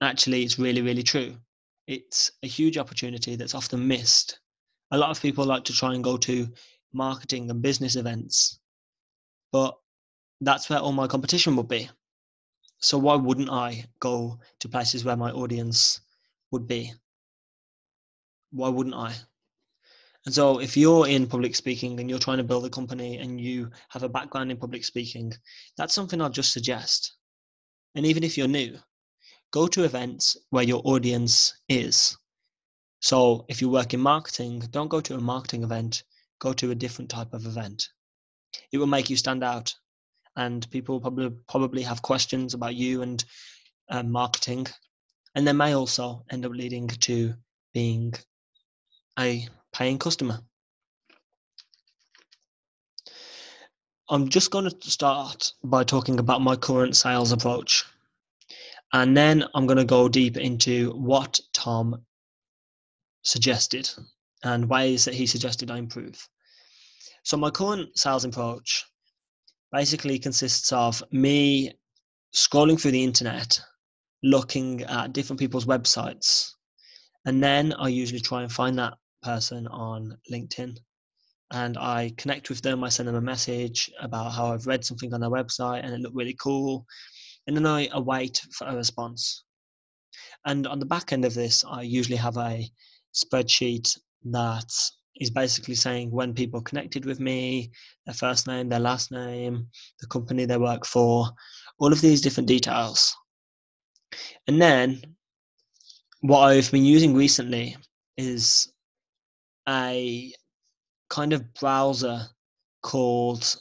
actually 0.00 0.42
it's 0.42 0.58
really, 0.58 0.82
really 0.82 1.02
true. 1.02 1.36
It's 1.86 2.32
a 2.42 2.48
huge 2.48 2.76
opportunity 2.78 3.36
that's 3.36 3.54
often 3.54 3.86
missed. 3.86 4.40
A 4.90 4.98
lot 4.98 5.10
of 5.10 5.22
people 5.22 5.44
like 5.44 5.64
to 5.64 5.72
try 5.72 5.94
and 5.94 6.04
go 6.04 6.16
to 6.18 6.48
marketing 6.92 7.50
and 7.50 7.62
business 7.62 7.96
events, 7.96 8.58
but 9.52 9.76
that's 10.40 10.68
where 10.68 10.78
all 10.78 10.92
my 10.92 11.06
competition 11.06 11.56
would 11.56 11.68
be. 11.68 11.88
So 12.78 12.98
why 12.98 13.14
wouldn't 13.14 13.50
I 13.50 13.86
go 14.00 14.38
to 14.60 14.68
places 14.68 15.04
where 15.04 15.16
my 15.16 15.30
audience 15.30 16.00
would 16.50 16.66
be? 16.66 16.92
Why 18.50 18.68
wouldn't 18.68 18.94
I? 18.94 19.14
And 20.26 20.34
so 20.34 20.60
if 20.60 20.76
you're 20.76 21.06
in 21.06 21.26
public 21.26 21.54
speaking 21.54 21.98
and 22.00 22.10
you're 22.10 22.18
trying 22.18 22.38
to 22.38 22.44
build 22.44 22.66
a 22.66 22.70
company 22.70 23.18
and 23.18 23.40
you 23.40 23.70
have 23.88 24.02
a 24.02 24.08
background 24.08 24.50
in 24.50 24.56
public 24.56 24.84
speaking, 24.84 25.32
that's 25.76 25.94
something 25.94 26.20
I'll 26.20 26.28
just 26.28 26.52
suggest. 26.52 27.14
And 27.94 28.04
even 28.04 28.24
if 28.24 28.36
you're 28.36 28.48
new, 28.48 28.76
go 29.52 29.66
to 29.68 29.84
events 29.84 30.36
where 30.50 30.64
your 30.64 30.82
audience 30.84 31.54
is. 31.68 32.16
So 33.00 33.46
if 33.48 33.62
you 33.62 33.68
work 33.68 33.94
in 33.94 34.00
marketing, 34.00 34.60
don't 34.70 34.88
go 34.88 35.00
to 35.00 35.14
a 35.14 35.20
marketing 35.20 35.62
event, 35.62 36.02
go 36.40 36.52
to 36.54 36.72
a 36.72 36.74
different 36.74 37.10
type 37.10 37.32
of 37.32 37.46
event. 37.46 37.88
It 38.72 38.78
will 38.78 38.86
make 38.86 39.08
you 39.08 39.16
stand 39.16 39.44
out 39.44 39.74
and 40.36 40.70
people 40.70 41.00
probably 41.00 41.30
probably 41.48 41.82
have 41.82 42.02
questions 42.02 42.54
about 42.54 42.74
you 42.74 43.02
and 43.02 43.24
um, 43.88 44.12
marketing, 44.12 44.66
and 45.34 45.46
they 45.46 45.52
may 45.52 45.74
also 45.74 46.24
end 46.30 46.46
up 46.46 46.52
leading 46.52 46.88
to 46.88 47.34
being 47.72 48.14
a 49.18 49.48
paying 49.72 49.98
customer. 49.98 50.40
I'm 54.08 54.28
just 54.28 54.52
going 54.52 54.70
to 54.70 54.90
start 54.90 55.52
by 55.64 55.82
talking 55.82 56.20
about 56.20 56.40
my 56.40 56.54
current 56.54 56.94
sales 56.94 57.32
approach. 57.32 57.84
And 58.92 59.16
then 59.16 59.44
I'm 59.54 59.66
going 59.66 59.78
to 59.78 59.84
go 59.84 60.08
deep 60.08 60.36
into 60.36 60.92
what 60.92 61.40
Tom 61.52 62.04
suggested 63.22 63.90
and 64.44 64.68
ways 64.68 65.04
that 65.04 65.14
he 65.14 65.26
suggested 65.26 65.72
I 65.72 65.78
improve. 65.78 66.28
So, 67.24 67.36
my 67.36 67.50
current 67.50 67.98
sales 67.98 68.24
approach 68.24 68.84
basically 69.72 70.18
consists 70.18 70.72
of 70.72 71.02
me 71.12 71.72
scrolling 72.34 72.80
through 72.80 72.92
the 72.92 73.04
internet, 73.04 73.60
looking 74.22 74.82
at 74.82 75.12
different 75.12 75.40
people's 75.40 75.66
websites, 75.66 76.50
and 77.26 77.42
then 77.42 77.72
I 77.72 77.88
usually 77.88 78.20
try 78.20 78.42
and 78.42 78.52
find 78.52 78.78
that 78.78 78.94
person 79.22 79.66
on 79.66 80.16
LinkedIn 80.32 80.76
and 81.52 81.76
I 81.76 82.12
connect 82.16 82.48
with 82.48 82.62
them. 82.62 82.84
I 82.84 82.88
send 82.88 83.08
them 83.08 83.16
a 83.16 83.20
message 83.20 83.90
about 84.00 84.32
how 84.32 84.52
I've 84.52 84.66
read 84.66 84.84
something 84.84 85.12
on 85.12 85.20
their 85.20 85.30
website 85.30 85.84
and 85.84 85.92
it 85.92 86.00
looked 86.00 86.16
really 86.16 86.36
cool. 86.40 86.86
And 87.46 87.56
then 87.56 87.66
I 87.66 87.88
await 87.92 88.40
for 88.52 88.66
a 88.66 88.76
response. 88.76 89.44
And 90.44 90.66
on 90.66 90.78
the 90.78 90.86
back 90.86 91.12
end 91.12 91.24
of 91.24 91.34
this, 91.34 91.64
I 91.64 91.82
usually 91.82 92.16
have 92.16 92.36
a 92.36 92.68
spreadsheet 93.14 93.96
that 94.30 94.72
is 95.20 95.30
basically 95.30 95.74
saying 95.74 96.10
when 96.10 96.34
people 96.34 96.60
connected 96.60 97.04
with 97.04 97.20
me, 97.20 97.70
their 98.04 98.14
first 98.14 98.46
name, 98.46 98.68
their 98.68 98.80
last 98.80 99.10
name, 99.10 99.68
the 100.00 100.06
company 100.06 100.44
they 100.44 100.58
work 100.58 100.84
for, 100.84 101.28
all 101.78 101.92
of 101.92 102.00
these 102.00 102.20
different 102.20 102.48
details. 102.48 103.16
And 104.46 104.60
then 104.60 105.02
what 106.20 106.40
I've 106.40 106.70
been 106.70 106.84
using 106.84 107.14
recently 107.14 107.76
is 108.16 108.72
a 109.68 110.32
kind 111.08 111.32
of 111.32 111.54
browser 111.54 112.26
called 112.82 113.56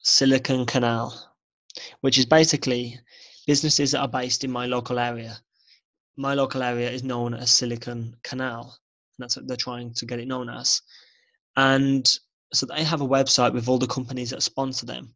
Silicon 0.00 0.66
Canal, 0.66 1.34
which 2.00 2.18
is 2.18 2.26
basically 2.26 2.98
businesses 3.46 3.92
that 3.92 4.00
are 4.00 4.08
based 4.08 4.44
in 4.44 4.50
my 4.50 4.66
local 4.66 4.98
area. 4.98 5.38
My 6.16 6.34
local 6.34 6.62
area 6.62 6.90
is 6.90 7.02
known 7.04 7.34
as 7.34 7.50
Silicon 7.50 8.14
Canal 8.22 8.76
that's 9.18 9.36
what 9.36 9.46
they're 9.48 9.56
trying 9.56 9.92
to 9.94 10.06
get 10.06 10.20
it 10.20 10.28
known 10.28 10.48
as. 10.48 10.80
And 11.56 12.08
so 12.52 12.66
they 12.66 12.84
have 12.84 13.00
a 13.00 13.08
website 13.08 13.52
with 13.52 13.68
all 13.68 13.78
the 13.78 13.86
companies 13.86 14.30
that 14.30 14.42
sponsor 14.42 14.86
them. 14.86 15.14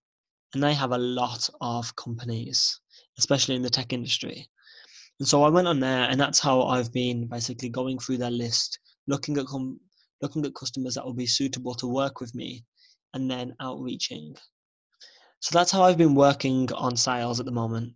And 0.54 0.62
they 0.62 0.74
have 0.74 0.92
a 0.92 0.98
lot 0.98 1.48
of 1.60 1.94
companies, 1.96 2.80
especially 3.18 3.54
in 3.54 3.62
the 3.62 3.70
tech 3.70 3.92
industry. 3.92 4.48
And 5.18 5.28
so 5.28 5.42
I 5.44 5.48
went 5.48 5.68
on 5.68 5.80
there, 5.80 6.08
and 6.10 6.20
that's 6.20 6.40
how 6.40 6.62
I've 6.62 6.92
been 6.92 7.26
basically 7.26 7.68
going 7.68 7.98
through 7.98 8.18
their 8.18 8.30
list, 8.30 8.78
looking 9.06 9.38
at 9.38 9.46
com- 9.46 9.80
looking 10.20 10.44
at 10.44 10.54
customers 10.54 10.94
that 10.94 11.04
will 11.04 11.14
be 11.14 11.26
suitable 11.26 11.74
to 11.74 11.86
work 11.86 12.20
with 12.20 12.34
me, 12.34 12.64
and 13.14 13.30
then 13.30 13.54
outreaching. 13.60 14.34
So 15.40 15.56
that's 15.56 15.72
how 15.72 15.82
I've 15.82 15.98
been 15.98 16.14
working 16.14 16.72
on 16.72 16.96
sales 16.96 17.40
at 17.40 17.46
the 17.46 17.52
moment. 17.52 17.94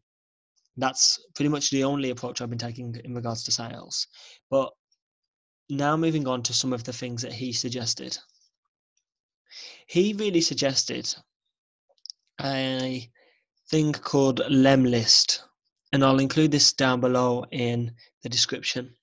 That's 0.77 1.19
pretty 1.35 1.49
much 1.49 1.71
the 1.71 1.85
only 1.85 2.11
approach 2.11 2.41
I've 2.41 2.51
been 2.51 2.59
taking 2.59 2.95
in 3.05 3.15
regards 3.15 3.45
to 3.45 3.53
sales. 3.53 4.07
But 4.51 4.73
now 5.69 5.97
moving 5.97 6.27
on 6.29 6.43
to 6.43 6.53
some 6.53 6.73
of 6.73 6.85
the 6.85 6.93
things 6.93 7.23
that 7.23 7.33
he 7.33 7.53
suggested. 7.53 8.17
He 9.87 10.13
really 10.15 10.41
suggested 10.41 11.15
a 12.41 13.09
thing 13.71 13.93
called 13.93 14.41
Lemlist, 14.51 15.41
and 15.93 16.05
I'll 16.05 16.21
include 16.21 16.51
this 16.53 16.73
down 16.73 17.01
below 17.01 17.45
in 17.51 17.93
the 18.23 18.29
description. 18.29 18.95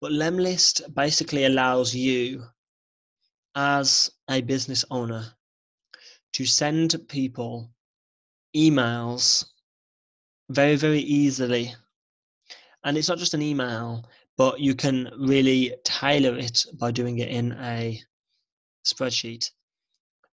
But 0.00 0.12
Lemlist 0.12 0.94
basically 0.94 1.44
allows 1.44 1.94
you, 1.94 2.44
as 3.54 4.10
a 4.28 4.40
business 4.40 4.84
owner, 4.90 5.24
to 6.32 6.44
send 6.44 6.96
people 7.08 7.70
emails 8.56 9.44
very, 10.48 10.76
very 10.76 11.00
easily. 11.00 11.74
And 12.84 12.98
it's 12.98 13.08
not 13.08 13.18
just 13.18 13.34
an 13.34 13.42
email, 13.42 14.04
but 14.36 14.60
you 14.60 14.74
can 14.74 15.10
really 15.18 15.74
tailor 15.84 16.36
it 16.36 16.64
by 16.78 16.90
doing 16.90 17.18
it 17.18 17.28
in 17.28 17.52
a 17.60 18.00
spreadsheet. 18.86 19.50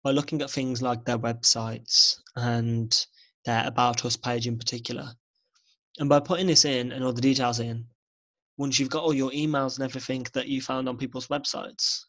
By 0.03 0.13
looking 0.13 0.43
at 0.43 0.51
things 0.51 0.83
like 0.83 1.05
their 1.05 1.19
websites 1.19 2.17
and 2.37 3.07
their 3.45 3.67
about 3.67 4.05
us 4.05 4.17
page 4.17 4.47
in 4.47 4.59
particular. 4.59 5.13
And 5.99 6.09
by 6.09 6.21
putting 6.21 6.47
this 6.47 6.65
in 6.65 6.93
and 6.93 7.05
all 7.05 7.13
the 7.13 7.21
details 7.21 7.61
in 7.61 7.87
once 8.59 8.79
you've 8.79 8.91
got 8.91 9.03
all 9.03 9.15
your 9.15 9.31
emails 9.33 9.77
and 9.77 9.85
everything 9.85 10.27
that 10.33 10.49
you 10.49 10.63
found 10.63 10.89
on 10.89 10.97
people's 10.97 11.29
websites 11.29 12.05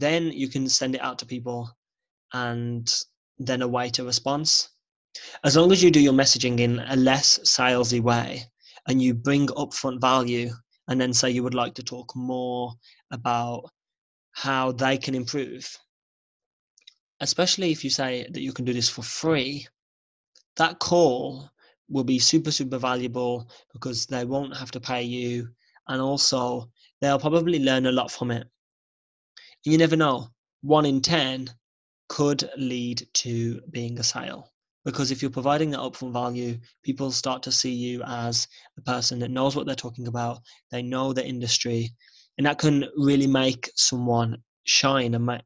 then 0.00 0.32
you 0.32 0.48
can 0.48 0.68
send 0.68 0.94
it 0.94 1.02
out 1.02 1.18
to 1.18 1.26
people 1.26 1.70
and 2.32 3.04
then 3.38 3.62
await 3.62 3.98
a 3.98 4.04
response. 4.04 4.70
As 5.44 5.56
long 5.56 5.70
as 5.72 5.82
you 5.82 5.90
do 5.90 6.00
your 6.00 6.14
messaging 6.14 6.60
in 6.60 6.80
a 6.88 6.96
less 6.96 7.38
salesy 7.40 8.00
way 8.00 8.44
and 8.88 9.02
you 9.02 9.12
bring 9.12 9.48
upfront 9.48 10.00
value 10.00 10.50
and 10.90 11.00
then 11.00 11.14
say 11.14 11.30
you 11.30 11.44
would 11.44 11.54
like 11.54 11.74
to 11.74 11.82
talk 11.84 12.14
more 12.16 12.72
about 13.12 13.70
how 14.32 14.72
they 14.72 14.98
can 14.98 15.14
improve, 15.14 15.78
especially 17.20 17.70
if 17.70 17.84
you 17.84 17.90
say 17.90 18.26
that 18.30 18.42
you 18.42 18.52
can 18.52 18.64
do 18.64 18.72
this 18.72 18.88
for 18.88 19.02
free, 19.02 19.66
that 20.56 20.80
call 20.80 21.48
will 21.88 22.04
be 22.04 22.18
super, 22.18 22.50
super 22.50 22.76
valuable 22.76 23.48
because 23.72 24.06
they 24.06 24.24
won't 24.24 24.56
have 24.56 24.72
to 24.72 24.80
pay 24.80 25.02
you. 25.02 25.48
And 25.88 26.02
also, 26.02 26.68
they'll 27.00 27.18
probably 27.18 27.60
learn 27.60 27.86
a 27.86 27.92
lot 27.92 28.10
from 28.10 28.30
it. 28.32 28.46
And 29.64 29.72
you 29.72 29.78
never 29.78 29.96
know, 29.96 30.28
one 30.62 30.86
in 30.86 31.00
10 31.00 31.48
could 32.08 32.50
lead 32.56 33.06
to 33.14 33.60
being 33.70 33.98
a 33.98 34.02
sale 34.02 34.49
because 34.84 35.10
if 35.10 35.20
you're 35.20 35.30
providing 35.30 35.70
that 35.70 35.80
upfront 35.80 36.12
value 36.12 36.58
people 36.82 37.10
start 37.10 37.42
to 37.42 37.52
see 37.52 37.72
you 37.72 38.02
as 38.06 38.48
a 38.78 38.82
person 38.82 39.18
that 39.18 39.30
knows 39.30 39.54
what 39.54 39.66
they're 39.66 39.74
talking 39.74 40.06
about 40.06 40.40
they 40.70 40.82
know 40.82 41.12
the 41.12 41.26
industry 41.26 41.90
and 42.38 42.46
that 42.46 42.58
can 42.58 42.86
really 42.96 43.26
make 43.26 43.70
someone 43.74 44.36
shine 44.64 45.14
and 45.14 45.26
make 45.26 45.42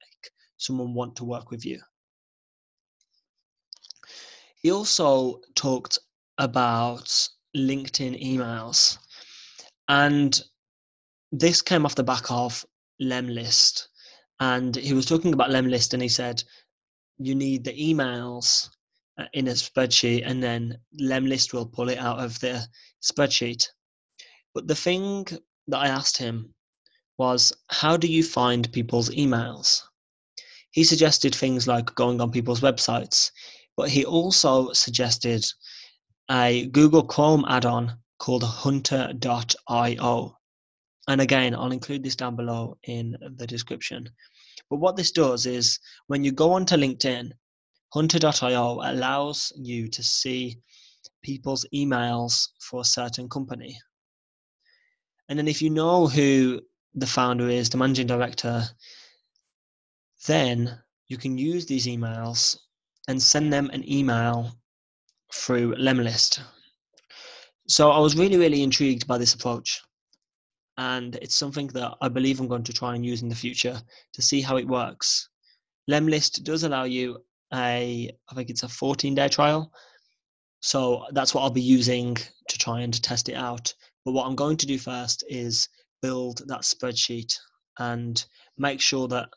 someone 0.59 0.95
want 0.95 1.17
to 1.17 1.25
work 1.25 1.51
with 1.51 1.65
you. 1.65 1.81
He 4.63 4.71
also 4.71 5.41
talked 5.55 5.99
about 6.39 7.07
linkedin 7.57 8.21
emails 8.25 8.99
and 9.89 10.41
this 11.31 11.63
came 11.63 11.85
off 11.85 11.95
the 11.95 12.03
back 12.03 12.31
of 12.31 12.65
lemlist 13.01 13.89
and 14.41 14.75
he 14.75 14.93
was 14.93 15.07
talking 15.07 15.33
about 15.33 15.51
lemlist 15.51 15.93
and 15.93 16.03
he 16.03 16.09
said 16.09 16.43
you 17.19 17.35
need 17.35 17.63
the 17.65 17.73
emails 17.73 18.71
Uh, 19.17 19.27
in 19.33 19.47
a 19.47 19.53
spreadsheet 19.53 20.23
and 20.27 20.43
then 20.43 20.77
Lemlist 21.01 21.53
will 21.53 21.67
pull 21.67 21.89
it 21.89 21.99
out 21.99 22.19
of 22.19 22.41
the 22.41 22.67
spreadsheet. 23.01 23.69
But 24.53 24.67
the 24.67 24.75
thing 24.75 25.25
that 25.69 25.79
I 25.79 25.87
asked 25.87 26.17
him 26.17 26.53
was 27.17 27.53
how 27.69 27.97
do 27.97 28.09
you 28.09 28.25
find 28.25 28.73
people's 28.73 29.11
emails? 29.11 29.83
He 30.73 30.83
suggested 30.83 31.33
things 31.33 31.69
like 31.69 31.95
going 31.95 32.21
on 32.21 32.33
people's 32.33 32.61
websites, 32.61 33.31
but 33.77 33.89
he 33.89 34.05
also 34.05 34.73
suggested 34.73 35.47
a 36.29 36.67
Google 36.67 37.05
Chrome 37.05 37.45
add 37.49 37.67
on 37.67 37.97
called 38.19 38.43
hunter.io. 38.43 39.19
And 41.07 41.21
again, 41.21 41.55
I'll 41.55 41.71
include 41.71 42.03
this 42.03 42.17
down 42.17 42.35
below 42.35 42.79
in 42.83 43.17
the 43.37 43.47
description. 43.47 44.11
But 44.69 44.79
what 44.79 44.97
this 44.97 45.13
does 45.13 45.47
is 45.47 45.79
when 46.09 46.25
you 46.25 46.33
go 46.33 46.53
onto 46.55 46.75
LinkedIn, 46.75 47.31
hunter.io 47.95 48.81
allows 48.83 49.53
you 49.57 49.87
to 49.87 50.03
see 50.03 50.59
people's 51.23 51.65
emails 51.73 52.49
for 52.61 52.81
a 52.81 52.85
certain 52.85 53.29
company. 53.29 53.79
And 55.29 55.39
then 55.39 55.47
if 55.47 55.63
you 55.63 55.71
know 55.71 56.09
who 56.09 56.61
the 56.95 57.07
founder 57.07 57.49
is, 57.49 57.71
the 57.71 57.79
managing 57.79 58.09
director, 58.09 58.65
then 60.27 60.77
you 61.07 61.17
can 61.17 61.39
use 61.39 61.67
these 61.67 61.87
emails 61.87 62.59
and 63.07 63.23
send 63.23 63.53
them 63.53 63.71
an 63.73 63.89
email 63.89 64.51
through 65.33 65.77
Lemlist. 65.77 66.41
So 67.69 67.93
I 67.93 68.01
was 68.01 68.17
really, 68.17 68.37
really 68.37 68.65
intrigued 68.65 69.07
by 69.07 69.19
this 69.19 69.35
approach. 69.35 69.81
And 70.79 71.15
it's 71.23 71.37
something 71.37 71.69
that 71.69 71.95
I 72.01 72.09
believe 72.09 72.41
I'm 72.41 72.49
going 72.49 72.65
to 72.65 72.73
try 72.73 72.97
and 72.97 73.07
use 73.07 73.23
in 73.23 73.29
the 73.29 73.35
future 73.37 73.81
to 74.15 74.23
see 74.23 74.41
how 74.41 74.57
it 74.57 74.67
works. 74.67 75.29
Lemlist 75.89 76.43
does 76.43 76.65
allow 76.65 76.85
you 76.85 77.19
a, 77.55 78.11
I 78.29 78.35
think 78.35 78.51
it's 78.51 78.63
a 78.65 78.69
14 78.69 79.15
day 79.15 79.29
trial. 79.29 79.73
So 80.61 81.05
that's 81.13 81.35
what 81.35 81.43
I'll 81.43 81.51
be 81.51 81.61
using 81.61 82.15
to 82.15 82.59
try 82.59 82.81
and 82.81 83.03
test 83.03 83.29
it 83.29 83.35
out. 83.35 83.73
But 84.05 84.13
what 84.13 84.27
I'm 84.27 84.37
going 84.37 84.57
to 84.59 84.67
do 84.67 84.79
first 84.79 85.25
is 85.29 85.69
build 86.03 86.43
that 86.49 86.63
spreadsheet 86.63 87.39
and 87.79 88.25
make 88.59 88.81
sure 88.81 89.09
that 89.09 89.29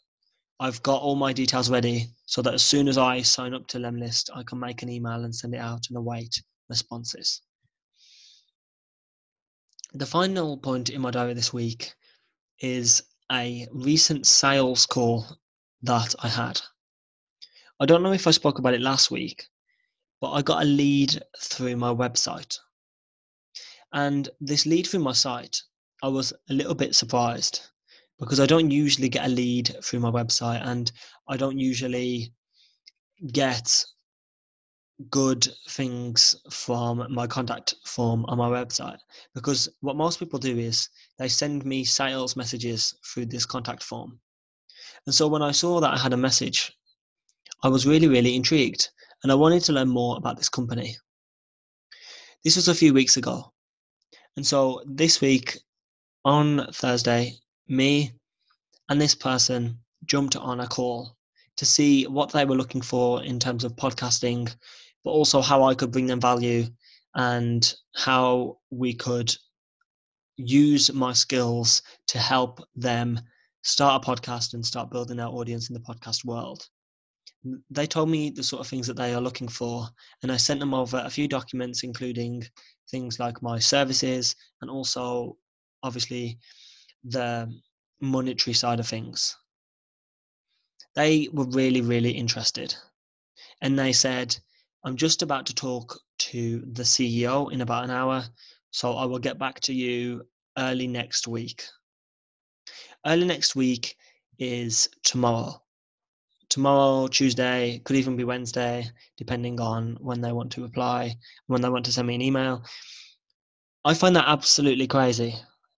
I've 0.59 0.81
got 0.83 1.01
all 1.01 1.15
my 1.15 1.33
details 1.33 1.69
ready 1.69 2.07
so 2.25 2.41
that 2.41 2.53
as 2.53 2.65
soon 2.65 2.87
as 2.87 2.97
I 2.97 3.21
sign 3.21 3.53
up 3.53 3.67
to 3.67 3.77
Lemlist, 3.77 4.29
I 4.33 4.43
can 4.43 4.59
make 4.59 4.81
an 4.81 4.89
email 4.89 5.23
and 5.23 5.35
send 5.35 5.53
it 5.53 5.59
out 5.59 5.85
and 5.89 5.97
await 5.97 6.41
responses. 6.69 7.41
The 9.93 10.05
final 10.05 10.57
point 10.57 10.89
in 10.89 11.01
my 11.01 11.11
diary 11.11 11.33
this 11.33 11.53
week 11.53 11.93
is 12.59 13.03
a 13.31 13.67
recent 13.71 14.25
sales 14.25 14.85
call 14.85 15.25
that 15.83 16.15
I 16.19 16.27
had. 16.27 16.59
I 17.79 17.85
don't 17.85 18.01
know 18.01 18.13
if 18.13 18.25
I 18.25 18.31
spoke 18.31 18.57
about 18.57 18.73
it 18.73 18.81
last 18.81 19.11
week, 19.11 19.47
but 20.19 20.31
I 20.31 20.41
got 20.41 20.63
a 20.63 20.65
lead 20.65 21.21
through 21.39 21.75
my 21.75 21.93
website. 21.93 22.57
And 23.93 24.27
this 24.41 24.65
lead 24.65 24.87
through 24.87 25.01
my 25.01 25.11
site, 25.13 25.61
I 26.01 26.07
was 26.07 26.33
a 26.49 26.53
little 26.53 26.73
bit 26.73 26.95
surprised 26.95 27.61
because 28.17 28.39
I 28.39 28.47
don't 28.47 28.71
usually 28.71 29.09
get 29.09 29.25
a 29.25 29.29
lead 29.29 29.75
through 29.83 29.99
my 29.99 30.09
website 30.09 30.65
and 30.65 30.91
I 31.27 31.37
don't 31.37 31.59
usually 31.59 32.33
get 33.31 33.85
good 35.11 35.47
things 35.69 36.35
from 36.49 37.05
my 37.13 37.27
contact 37.27 37.75
form 37.85 38.25
on 38.25 38.39
my 38.39 38.49
website 38.49 38.97
because 39.35 39.69
what 39.81 39.95
most 39.95 40.17
people 40.17 40.39
do 40.39 40.57
is 40.57 40.89
they 41.19 41.27
send 41.27 41.63
me 41.63 41.83
sales 41.83 42.35
messages 42.35 42.95
through 43.05 43.27
this 43.27 43.45
contact 43.45 43.83
form. 43.83 44.19
And 45.05 45.13
so 45.13 45.27
when 45.27 45.43
I 45.43 45.51
saw 45.51 45.79
that 45.79 45.93
I 45.93 45.97
had 45.99 46.13
a 46.13 46.17
message 46.17 46.76
I 47.63 47.69
was 47.69 47.87
really, 47.87 48.07
really 48.07 48.35
intrigued 48.35 48.89
and 49.23 49.31
I 49.31 49.35
wanted 49.35 49.63
to 49.63 49.73
learn 49.73 49.89
more 49.89 50.17
about 50.17 50.37
this 50.37 50.49
company. 50.49 50.95
This 52.43 52.55
was 52.55 52.67
a 52.67 52.75
few 52.75 52.93
weeks 52.93 53.17
ago. 53.17 53.51
And 54.35 54.45
so 54.45 54.83
this 54.85 55.21
week 55.21 55.57
on 56.23 56.67
Thursday, 56.71 57.33
me 57.67 58.13
and 58.89 59.01
this 59.01 59.15
person 59.15 59.79
jumped 60.05 60.35
on 60.35 60.59
a 60.59 60.67
call 60.67 61.17
to 61.57 61.65
see 61.65 62.05
what 62.05 62.31
they 62.31 62.45
were 62.45 62.55
looking 62.55 62.81
for 62.81 63.23
in 63.23 63.39
terms 63.39 63.63
of 63.63 63.75
podcasting, 63.75 64.53
but 65.03 65.11
also 65.11 65.41
how 65.41 65.63
I 65.63 65.73
could 65.73 65.91
bring 65.91 66.05
them 66.05 66.21
value 66.21 66.67
and 67.15 67.73
how 67.95 68.59
we 68.69 68.93
could 68.93 69.35
use 70.35 70.93
my 70.93 71.13
skills 71.13 71.81
to 72.09 72.19
help 72.19 72.61
them 72.75 73.19
start 73.63 74.05
a 74.05 74.09
podcast 74.09 74.53
and 74.53 74.63
start 74.63 74.91
building 74.91 75.17
their 75.17 75.27
audience 75.27 75.69
in 75.69 75.73
the 75.73 75.79
podcast 75.79 76.23
world 76.23 76.67
they 77.69 77.87
told 77.87 78.09
me 78.09 78.29
the 78.29 78.43
sort 78.43 78.61
of 78.61 78.67
things 78.67 78.87
that 78.87 78.97
they 78.97 79.13
are 79.13 79.21
looking 79.21 79.47
for, 79.47 79.87
and 80.23 80.31
I 80.31 80.37
sent 80.37 80.59
them 80.59 80.73
over 80.73 81.01
a 81.03 81.09
few 81.09 81.27
documents, 81.27 81.83
including 81.83 82.43
things 82.89 83.19
like 83.19 83.41
my 83.41 83.59
services 83.59 84.35
and 84.61 84.69
also, 84.69 85.37
obviously, 85.83 86.39
the 87.03 87.51
monetary 88.01 88.53
side 88.53 88.79
of 88.79 88.87
things. 88.87 89.35
They 90.95 91.29
were 91.31 91.45
really, 91.45 91.81
really 91.81 92.11
interested. 92.11 92.75
And 93.61 93.77
they 93.77 93.93
said, 93.93 94.35
I'm 94.83 94.95
just 94.95 95.21
about 95.21 95.45
to 95.47 95.55
talk 95.55 95.99
to 96.19 96.61
the 96.73 96.83
CEO 96.83 97.51
in 97.51 97.61
about 97.61 97.83
an 97.83 97.91
hour, 97.91 98.23
so 98.71 98.93
I 98.93 99.05
will 99.05 99.19
get 99.19 99.37
back 99.37 99.59
to 99.61 99.73
you 99.73 100.23
early 100.57 100.87
next 100.87 101.27
week. 101.27 101.63
Early 103.05 103.25
next 103.25 103.55
week 103.55 103.95
is 104.39 104.89
tomorrow 105.03 105.61
tomorrow, 106.49 107.07
Tuesday, 107.07 107.81
could 107.83 107.95
even 107.95 108.15
be 108.15 108.23
Wednesday, 108.23 108.89
depending 109.17 109.59
on 109.59 109.97
when 109.99 110.21
they 110.21 110.31
want 110.31 110.51
to 110.53 110.63
reply, 110.63 111.15
when 111.47 111.61
they 111.61 111.69
want 111.69 111.85
to 111.85 111.91
send 111.91 112.07
me 112.07 112.15
an 112.15 112.21
email. 112.21 112.63
I 113.85 113.93
find 113.93 114.15
that 114.15 114.27
absolutely 114.27 114.87
crazy 114.87 115.35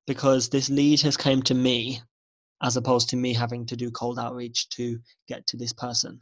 because 0.07 0.49
this 0.49 0.69
lead 0.69 1.01
has 1.01 1.17
came 1.17 1.41
to 1.43 1.53
me 1.53 2.01
as 2.61 2.75
opposed 2.75 3.09
to 3.09 3.15
me 3.15 3.33
having 3.33 3.65
to 3.67 3.75
do 3.75 3.91
cold 3.91 4.19
outreach 4.19 4.69
to 4.69 4.99
get 5.27 5.45
to 5.47 5.57
this 5.57 5.73
person. 5.73 6.19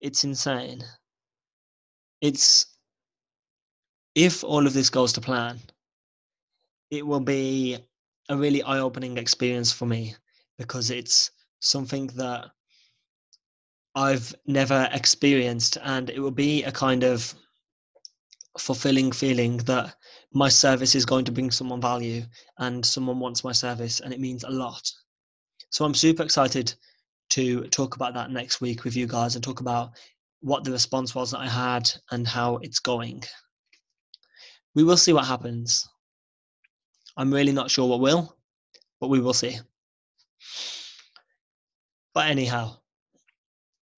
It's 0.00 0.24
insane. 0.24 0.82
It's 2.20 2.66
if 4.14 4.44
all 4.44 4.66
of 4.66 4.72
this 4.72 4.90
goes 4.90 5.12
to 5.14 5.20
plan, 5.20 5.58
it 6.90 7.06
will 7.06 7.20
be 7.20 7.78
a 8.28 8.36
really 8.36 8.62
eye 8.62 8.78
opening 8.78 9.16
experience 9.16 9.72
for 9.72 9.86
me 9.86 10.14
because 10.58 10.90
it's 10.90 11.30
something 11.62 12.08
that 12.08 12.50
I've 13.94 14.34
never 14.46 14.88
experienced, 14.92 15.78
and 15.82 16.10
it 16.10 16.18
will 16.18 16.30
be 16.30 16.64
a 16.64 16.72
kind 16.72 17.04
of 17.04 17.34
fulfilling 18.58 19.12
feeling 19.12 19.56
that 19.58 19.94
my 20.34 20.48
service 20.48 20.94
is 20.94 21.06
going 21.06 21.24
to 21.24 21.32
bring 21.32 21.50
someone 21.50 21.80
value 21.80 22.22
and 22.58 22.84
someone 22.84 23.18
wants 23.18 23.44
my 23.44 23.52
service, 23.52 24.00
and 24.00 24.12
it 24.12 24.20
means 24.20 24.44
a 24.44 24.50
lot. 24.50 24.90
So 25.70 25.84
I'm 25.84 25.94
super 25.94 26.22
excited 26.22 26.74
to 27.30 27.62
talk 27.68 27.96
about 27.96 28.12
that 28.14 28.30
next 28.30 28.60
week 28.60 28.84
with 28.84 28.96
you 28.96 29.06
guys 29.06 29.34
and 29.34 29.44
talk 29.44 29.60
about 29.60 29.92
what 30.40 30.64
the 30.64 30.72
response 30.72 31.14
was 31.14 31.30
that 31.30 31.40
I 31.40 31.48
had 31.48 31.90
and 32.10 32.26
how 32.26 32.56
it's 32.56 32.80
going. 32.80 33.22
We 34.74 34.84
will 34.84 34.96
see 34.96 35.12
what 35.12 35.26
happens. 35.26 35.88
I'm 37.16 37.32
really 37.32 37.52
not 37.52 37.70
sure 37.70 37.88
what 37.88 38.00
will, 38.00 38.36
but 39.00 39.08
we 39.08 39.20
will 39.20 39.34
see. 39.34 39.58
But 42.14 42.28
anyhow, 42.28 42.76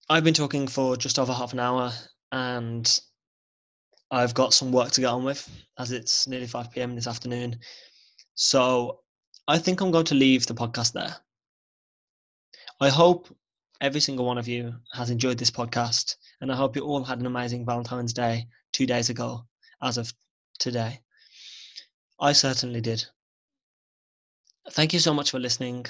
I've 0.09 0.23
been 0.23 0.33
talking 0.33 0.67
for 0.67 0.95
just 0.95 1.19
over 1.19 1.33
half 1.33 1.53
an 1.53 1.59
hour 1.59 1.91
and 2.31 2.99
I've 4.11 4.33
got 4.33 4.53
some 4.53 4.71
work 4.71 4.91
to 4.91 5.01
get 5.01 5.07
on 5.07 5.23
with 5.23 5.49
as 5.77 5.91
it's 5.91 6.27
nearly 6.27 6.47
5 6.47 6.71
p.m. 6.71 6.95
this 6.95 7.07
afternoon. 7.07 7.59
So 8.35 9.01
I 9.47 9.57
think 9.57 9.81
I'm 9.81 9.91
going 9.91 10.05
to 10.05 10.15
leave 10.15 10.45
the 10.45 10.53
podcast 10.53 10.93
there. 10.93 11.15
I 12.79 12.89
hope 12.89 13.35
every 13.81 13.99
single 13.99 14.25
one 14.25 14.37
of 14.37 14.47
you 14.47 14.75
has 14.93 15.09
enjoyed 15.09 15.37
this 15.37 15.51
podcast 15.51 16.15
and 16.39 16.51
I 16.51 16.55
hope 16.55 16.75
you 16.75 16.83
all 16.83 17.03
had 17.03 17.19
an 17.19 17.25
amazing 17.25 17.65
Valentine's 17.65 18.13
Day 18.13 18.47
two 18.71 18.85
days 18.85 19.09
ago 19.09 19.45
as 19.81 19.97
of 19.97 20.13
today. 20.59 21.01
I 22.19 22.33
certainly 22.33 22.81
did. 22.81 23.05
Thank 24.71 24.93
you 24.93 24.99
so 24.99 25.13
much 25.13 25.31
for 25.31 25.39
listening. 25.39 25.85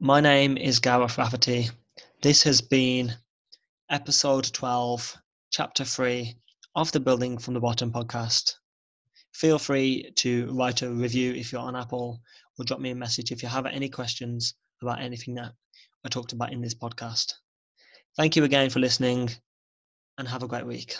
My 0.00 0.20
name 0.20 0.56
is 0.56 0.80
Gareth 0.80 1.18
Rafferty. 1.18 1.70
This 2.20 2.42
has 2.42 2.60
been 2.60 3.14
episode 3.88 4.44
12, 4.52 5.16
chapter 5.50 5.84
3 5.84 6.34
of 6.74 6.90
the 6.90 6.98
Building 6.98 7.38
from 7.38 7.54
the 7.54 7.60
Bottom 7.60 7.92
podcast. 7.92 8.54
Feel 9.32 9.58
free 9.58 10.10
to 10.16 10.52
write 10.52 10.82
a 10.82 10.90
review 10.90 11.32
if 11.32 11.52
you're 11.52 11.60
on 11.60 11.76
Apple 11.76 12.20
or 12.58 12.64
drop 12.64 12.80
me 12.80 12.90
a 12.90 12.94
message 12.94 13.30
if 13.30 13.40
you 13.40 13.48
have 13.48 13.66
any 13.66 13.88
questions 13.88 14.54
about 14.82 15.00
anything 15.00 15.36
that 15.36 15.52
I 16.04 16.08
talked 16.08 16.32
about 16.32 16.52
in 16.52 16.60
this 16.60 16.74
podcast. 16.74 17.34
Thank 18.16 18.34
you 18.34 18.42
again 18.42 18.70
for 18.70 18.80
listening 18.80 19.30
and 20.18 20.26
have 20.26 20.42
a 20.42 20.48
great 20.48 20.66
week. 20.66 20.96